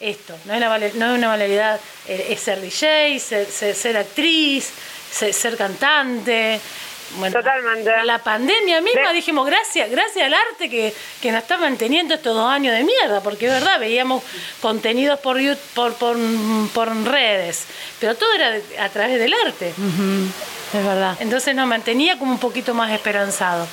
esto, 0.00 0.36
no 0.44 0.52
es 0.52 0.58
una, 0.58 0.68
vale- 0.68 0.92
no 0.94 1.06
es 1.12 1.18
una 1.18 1.28
banalidad 1.28 1.80
eh, 2.06 2.26
es 2.30 2.40
ser 2.40 2.60
DJ, 2.60 3.18
ser, 3.18 3.46
ser- 3.46 3.74
ser 3.74 3.96
actriz, 3.96 4.70
ser, 5.10 5.32
ser 5.32 5.56
cantante. 5.56 6.60
Bueno, 7.16 7.38
Totalmente. 7.38 7.90
La 8.04 8.18
pandemia 8.22 8.82
misma 8.82 9.08
De- 9.08 9.14
dijimos, 9.14 9.46
gracias, 9.46 9.90
gracias 9.90 10.26
al 10.26 10.34
arte 10.34 10.68
que, 10.68 10.92
que 11.22 11.32
nos 11.32 11.40
está 11.42 11.56
manteniendo 11.56 12.14
estos 12.14 12.34
dos 12.36 12.48
años 12.50 12.74
de 12.76 12.84
mierda, 12.84 13.22
porque 13.22 13.46
es 13.46 13.52
verdad, 13.52 13.80
veíamos 13.80 14.22
contenidos 14.60 15.18
por, 15.20 15.38
por, 15.74 15.94
por, 15.94 16.16
por 16.74 17.04
redes, 17.04 17.64
pero 17.98 18.14
todo 18.14 18.30
era 18.34 18.50
de- 18.50 18.78
a 18.78 18.88
través 18.90 19.18
del 19.18 19.32
arte. 19.46 19.68
Es 20.74 20.84
verdad. 20.84 21.16
Entonces 21.20 21.54
nos 21.54 21.66
mantenía 21.66 22.18
como 22.18 22.30
un 22.32 22.38
poquito 22.38 22.74
más 22.74 22.92
esperanzado. 22.92 23.66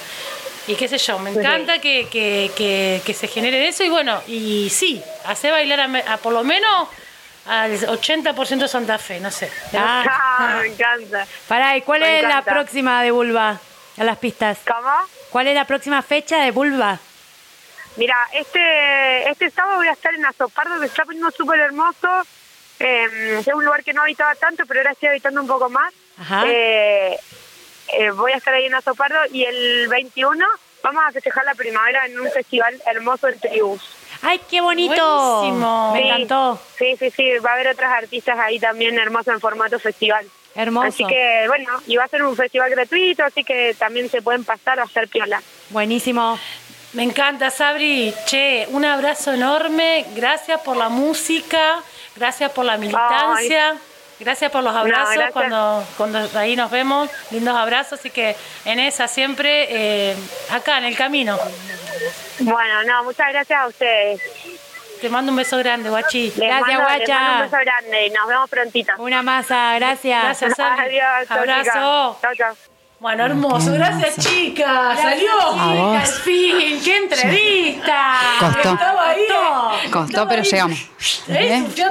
Y 0.67 0.75
qué 0.75 0.87
sé 0.87 0.97
yo, 0.97 1.19
me 1.19 1.29
encanta 1.31 1.79
que, 1.79 2.07
que, 2.09 2.51
que, 2.57 3.01
que 3.05 3.13
se 3.13 3.27
genere 3.27 3.67
eso 3.67 3.83
y 3.83 3.89
bueno, 3.89 4.21
y 4.27 4.69
sí, 4.71 5.01
hace 5.25 5.51
bailar 5.51 5.79
a, 6.07 6.17
por 6.17 6.33
lo 6.33 6.43
menos 6.43 6.87
al 7.45 7.77
80% 7.79 8.57
de 8.57 8.67
Santa 8.67 8.97
Fe, 8.97 9.19
no 9.19 9.29
sé. 9.29 9.51
Ah, 9.75 10.03
Ah, 10.09 10.57
me 10.61 10.67
encanta. 10.69 11.27
pará, 11.47 11.77
¿y 11.77 11.81
cuál 11.81 12.01
Me 12.01 12.17
es 12.19 12.23
la 12.27 12.41
próxima 12.41 13.03
de 13.03 13.11
Bulba? 13.11 13.59
A 13.97 14.03
las 14.03 14.17
pistas. 14.17 14.57
¿Cómo? 14.67 14.91
¿Cuál 15.29 15.47
es 15.47 15.55
la 15.55 15.65
próxima 15.65 16.01
fecha 16.01 16.37
de 16.41 16.51
Bulba? 16.51 16.99
Mira, 17.97 18.15
este 18.33 19.29
este 19.29 19.49
sábado 19.51 19.77
voy 19.77 19.87
a 19.87 19.91
estar 19.93 20.13
en 20.13 20.25
Azopardo, 20.25 20.73
que 20.75 20.79
se 20.81 20.85
está 20.87 21.05
poniendo 21.05 21.31
súper 21.31 21.59
hermoso. 21.59 22.09
Eh, 22.79 23.37
es 23.39 23.47
un 23.53 23.63
lugar 23.63 23.83
que 23.85 23.93
no 23.93 24.01
habitaba 24.01 24.35
tanto, 24.35 24.65
pero 24.67 24.81
ahora 24.81 24.91
estoy 24.91 25.09
habitando 25.09 25.39
un 25.39 25.47
poco 25.47 25.69
más. 25.69 25.93
Ajá. 26.19 26.43
Eh, 26.45 27.17
eh, 27.93 28.11
voy 28.11 28.31
a 28.31 28.37
estar 28.37 28.53
ahí 28.53 28.65
en 28.65 28.75
Azopardo 28.75 29.17
y 29.31 29.43
el 29.43 29.87
21 29.87 30.45
vamos 30.83 31.03
a 31.07 31.11
festejar 31.11 31.45
la 31.45 31.55
primavera 31.55 32.05
en 32.05 32.19
un 32.19 32.29
festival 32.29 32.79
hermoso 32.85 33.27
en 33.27 33.39
Tribus. 33.39 33.81
¡Ay, 34.21 34.39
qué 34.49 34.61
bonito! 34.61 35.37
Buenísimo. 35.41 35.93
Me 35.93 36.01
Sí, 36.01 36.07
encantó. 36.07 36.59
Sí, 36.77 36.95
sí, 36.97 37.09
sí, 37.11 37.29
va 37.45 37.51
a 37.51 37.53
haber 37.53 37.67
otras 37.69 37.91
artistas 37.91 38.37
ahí 38.39 38.59
también 38.59 38.97
hermosas 38.97 39.35
en 39.35 39.39
formato 39.41 39.77
festival. 39.79 40.25
Hermoso. 40.55 40.87
Así 40.87 41.05
que, 41.05 41.43
bueno, 41.47 41.69
y 41.85 41.97
va 41.97 42.05
a 42.05 42.07
ser 42.07 42.23
un 42.23 42.35
festival 42.35 42.69
gratuito, 42.69 43.23
así 43.25 43.43
que 43.43 43.75
también 43.77 44.09
se 44.09 44.21
pueden 44.21 44.45
pasar 44.45 44.79
a 44.79 44.83
hacer 44.83 45.09
piola. 45.09 45.41
Buenísimo. 45.69 46.39
Me 46.93 47.03
encanta, 47.03 47.51
Sabri. 47.51 48.13
Che, 48.25 48.65
un 48.69 48.85
abrazo 48.85 49.33
enorme. 49.33 50.05
Gracias 50.15 50.61
por 50.61 50.77
la 50.77 50.87
música, 50.87 51.79
gracias 52.15 52.51
por 52.51 52.63
la 52.63 52.77
militancia, 52.77 53.75
gracias 54.19 54.51
por 54.51 54.63
los 54.63 54.75
abrazos 54.75 55.23
cuando, 55.31 55.85
cuando 55.97 56.29
ahí 56.37 56.55
nos 56.55 56.71
vemos. 56.71 57.09
Lindos 57.31 57.55
abrazos. 57.55 57.99
Así 57.99 58.09
que 58.09 58.35
en 58.65 58.79
esa 58.79 59.07
siempre, 59.07 59.67
eh, 59.69 60.15
acá 60.51 60.77
en 60.77 60.85
el 60.85 60.95
camino. 60.97 61.37
Bueno, 62.39 62.83
no, 62.83 63.03
muchas 63.03 63.29
gracias 63.31 63.59
a 63.59 63.67
ustedes. 63.67 64.21
Te 65.01 65.09
mando 65.09 65.31
un 65.31 65.35
beso 65.37 65.57
grande, 65.57 65.89
guachi. 65.89 66.31
Les 66.31 66.37
Gracias, 66.37 66.61
mando, 66.61 66.83
guacha. 66.83 67.19
mando 67.19 67.35
un 67.35 67.51
beso 67.51 67.63
grande 67.63 68.07
y 68.07 68.09
nos 68.11 68.27
vemos 68.27 68.49
prontito. 68.49 68.93
Una 68.97 69.21
masa, 69.21 69.75
gracias. 69.75 70.23
Gracias. 70.23 70.59
Adiós, 70.59 71.31
Abrazo. 71.31 72.17
Chau, 72.21 72.35
chau. 72.35 72.74
Bueno, 73.05 73.23
hermoso. 73.25 73.71
Gracias, 73.71 74.17
chicas. 74.17 74.99
Salió. 74.99 75.29
A 75.59 75.73
vos. 75.75 75.97
Al 75.99 76.07
fin, 76.07 76.79
qué 76.83 76.97
entrevista. 76.97 78.15
Costó. 78.39 78.73
Estaba 78.73 79.09
ahí. 79.11 79.21
Costó, 79.91 80.05
Estaba 80.05 80.27
pero 80.27 80.41
ahí. 80.41 80.49
llegamos. 80.49 80.79
¿Eh? 81.27 81.63
¿Eh? 81.77 81.83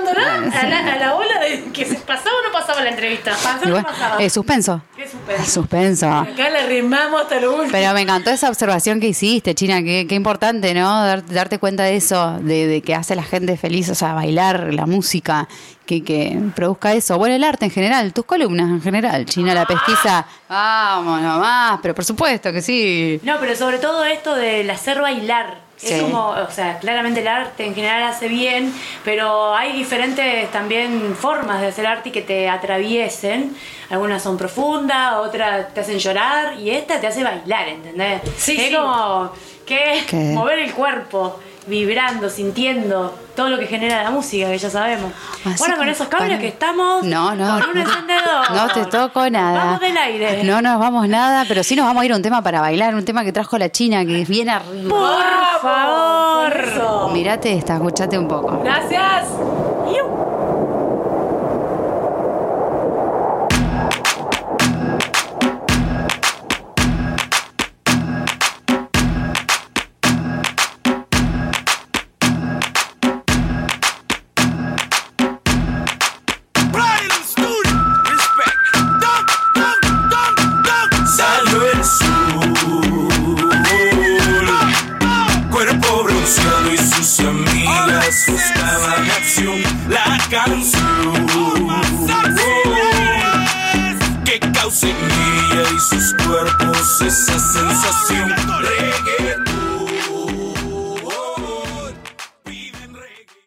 A 0.60 0.66
la, 0.66 0.78
a 0.94 0.96
la 0.98 1.14
ola 1.14 1.38
de 1.38 1.66
que 1.72 1.84
se 1.84 1.94
pasaba 1.98 2.30
o 2.42 2.46
no 2.48 2.52
pasaba 2.52 2.80
la 2.80 2.90
entrevista. 2.90 3.30
Pasó, 3.30 3.58
Y 3.62 3.66
no 3.66 3.72
bueno, 3.74 3.86
pasaba. 3.88 4.20
eh, 4.24 4.28
suspenso. 4.28 4.82
Qué 4.96 5.06
suspenso. 5.08 5.50
Suspenso. 5.52 6.10
Acá 6.10 6.50
la 6.50 6.66
rimamos 6.66 7.22
hasta 7.22 7.38
lo 7.38 7.52
último. 7.52 7.70
Pero 7.70 7.94
me 7.94 8.00
encantó 8.00 8.30
esa 8.30 8.48
observación 8.48 8.98
que 8.98 9.06
hiciste, 9.06 9.54
China. 9.54 9.84
Qué, 9.84 10.06
qué 10.08 10.16
importante, 10.16 10.74
¿no? 10.74 11.04
Dar- 11.04 11.24
darte 11.26 11.60
cuenta 11.60 11.84
de 11.84 11.94
eso, 11.94 12.38
de, 12.40 12.66
de 12.66 12.82
que 12.82 12.92
hace 12.96 13.12
a 13.12 13.16
la 13.16 13.22
gente 13.22 13.56
feliz, 13.56 13.88
o 13.88 13.94
sea, 13.94 14.14
bailar, 14.14 14.74
la 14.74 14.86
música, 14.86 15.46
que, 15.86 16.02
que 16.02 16.38
produzca 16.54 16.92
eso. 16.92 17.18
Bueno, 17.18 17.34
el 17.34 17.44
arte 17.44 17.66
en 17.66 17.70
general, 17.70 18.12
tus 18.12 18.24
columnas 18.24 18.70
en 18.70 18.82
general. 18.82 19.26
China, 19.26 19.54
la 19.54 19.66
pesquisa. 19.66 20.26
Vamos 20.48 21.20
nomás, 21.20 21.78
pero 21.82 21.94
por 21.94 22.04
supuesto 22.04 22.52
que 22.52 22.62
sí. 22.62 23.20
No, 23.22 23.36
pero 23.40 23.54
sobre 23.56 23.78
todo 23.78 24.04
esto 24.04 24.34
del 24.34 24.68
hacer 24.70 25.00
bailar. 25.00 25.62
Sí. 25.76 25.92
Es 25.92 26.02
como, 26.02 26.28
o 26.28 26.50
sea, 26.50 26.78
claramente 26.78 27.20
el 27.20 27.26
arte 27.28 27.66
en 27.66 27.74
general 27.74 28.04
hace 28.04 28.28
bien, 28.28 28.72
pero 29.04 29.54
hay 29.54 29.72
diferentes 29.72 30.50
también 30.52 31.16
formas 31.18 31.60
de 31.60 31.66
hacer 31.66 31.84
arte 31.86 32.10
y 32.10 32.12
que 32.12 32.22
te 32.22 32.48
atraviesen. 32.48 33.56
Algunas 33.90 34.22
son 34.22 34.38
profundas, 34.38 35.14
otras 35.16 35.74
te 35.74 35.80
hacen 35.80 35.98
llorar 35.98 36.58
y 36.58 36.70
esta 36.70 37.00
te 37.00 37.08
hace 37.08 37.24
bailar, 37.24 37.68
¿entendés? 37.68 38.22
Sí, 38.36 38.56
es 38.56 38.68
sí. 38.68 38.74
como 38.74 39.32
que 39.66 40.04
¿Qué? 40.06 40.16
mover 40.32 40.60
el 40.60 40.72
cuerpo, 40.72 41.40
vibrando, 41.66 42.28
sintiendo 42.28 43.14
todo 43.34 43.48
lo 43.48 43.58
que 43.58 43.66
genera 43.66 44.02
la 44.02 44.10
música, 44.10 44.48
que 44.48 44.58
ya 44.58 44.68
sabemos. 44.70 45.12
Así 45.44 45.58
bueno, 45.58 45.76
con 45.76 45.88
esos 45.88 46.08
cables 46.08 46.28
para- 46.30 46.40
que 46.40 46.48
estamos 46.48 47.02
No, 47.04 47.34
no. 47.34 47.60
con 47.60 47.70
un 47.70 47.78
encendedor. 47.78 48.50
No 48.54 48.68
te 48.68 48.84
toco 48.86 49.28
nada. 49.30 49.64
Vamos 49.64 49.80
del 49.80 49.96
aire. 49.96 50.44
No 50.44 50.60
nos 50.62 50.78
vamos 50.78 51.08
nada, 51.08 51.44
pero 51.48 51.62
sí 51.64 51.74
nos 51.74 51.86
vamos 51.86 52.02
a 52.02 52.06
ir 52.06 52.12
a 52.12 52.16
un 52.16 52.22
tema 52.22 52.42
para 52.42 52.60
bailar, 52.60 52.94
un 52.94 53.04
tema 53.04 53.24
que 53.24 53.32
trajo 53.32 53.56
la 53.58 53.70
China, 53.70 54.04
que 54.04 54.22
es 54.22 54.28
bien 54.28 54.48
arriba. 54.50 54.90
Por 54.90 55.60
favor. 55.62 57.12
Mirate 57.12 57.54
esta, 57.54 57.74
escuchate 57.74 58.18
un 58.18 58.28
poco. 58.28 58.60
Gracias. 58.62 59.24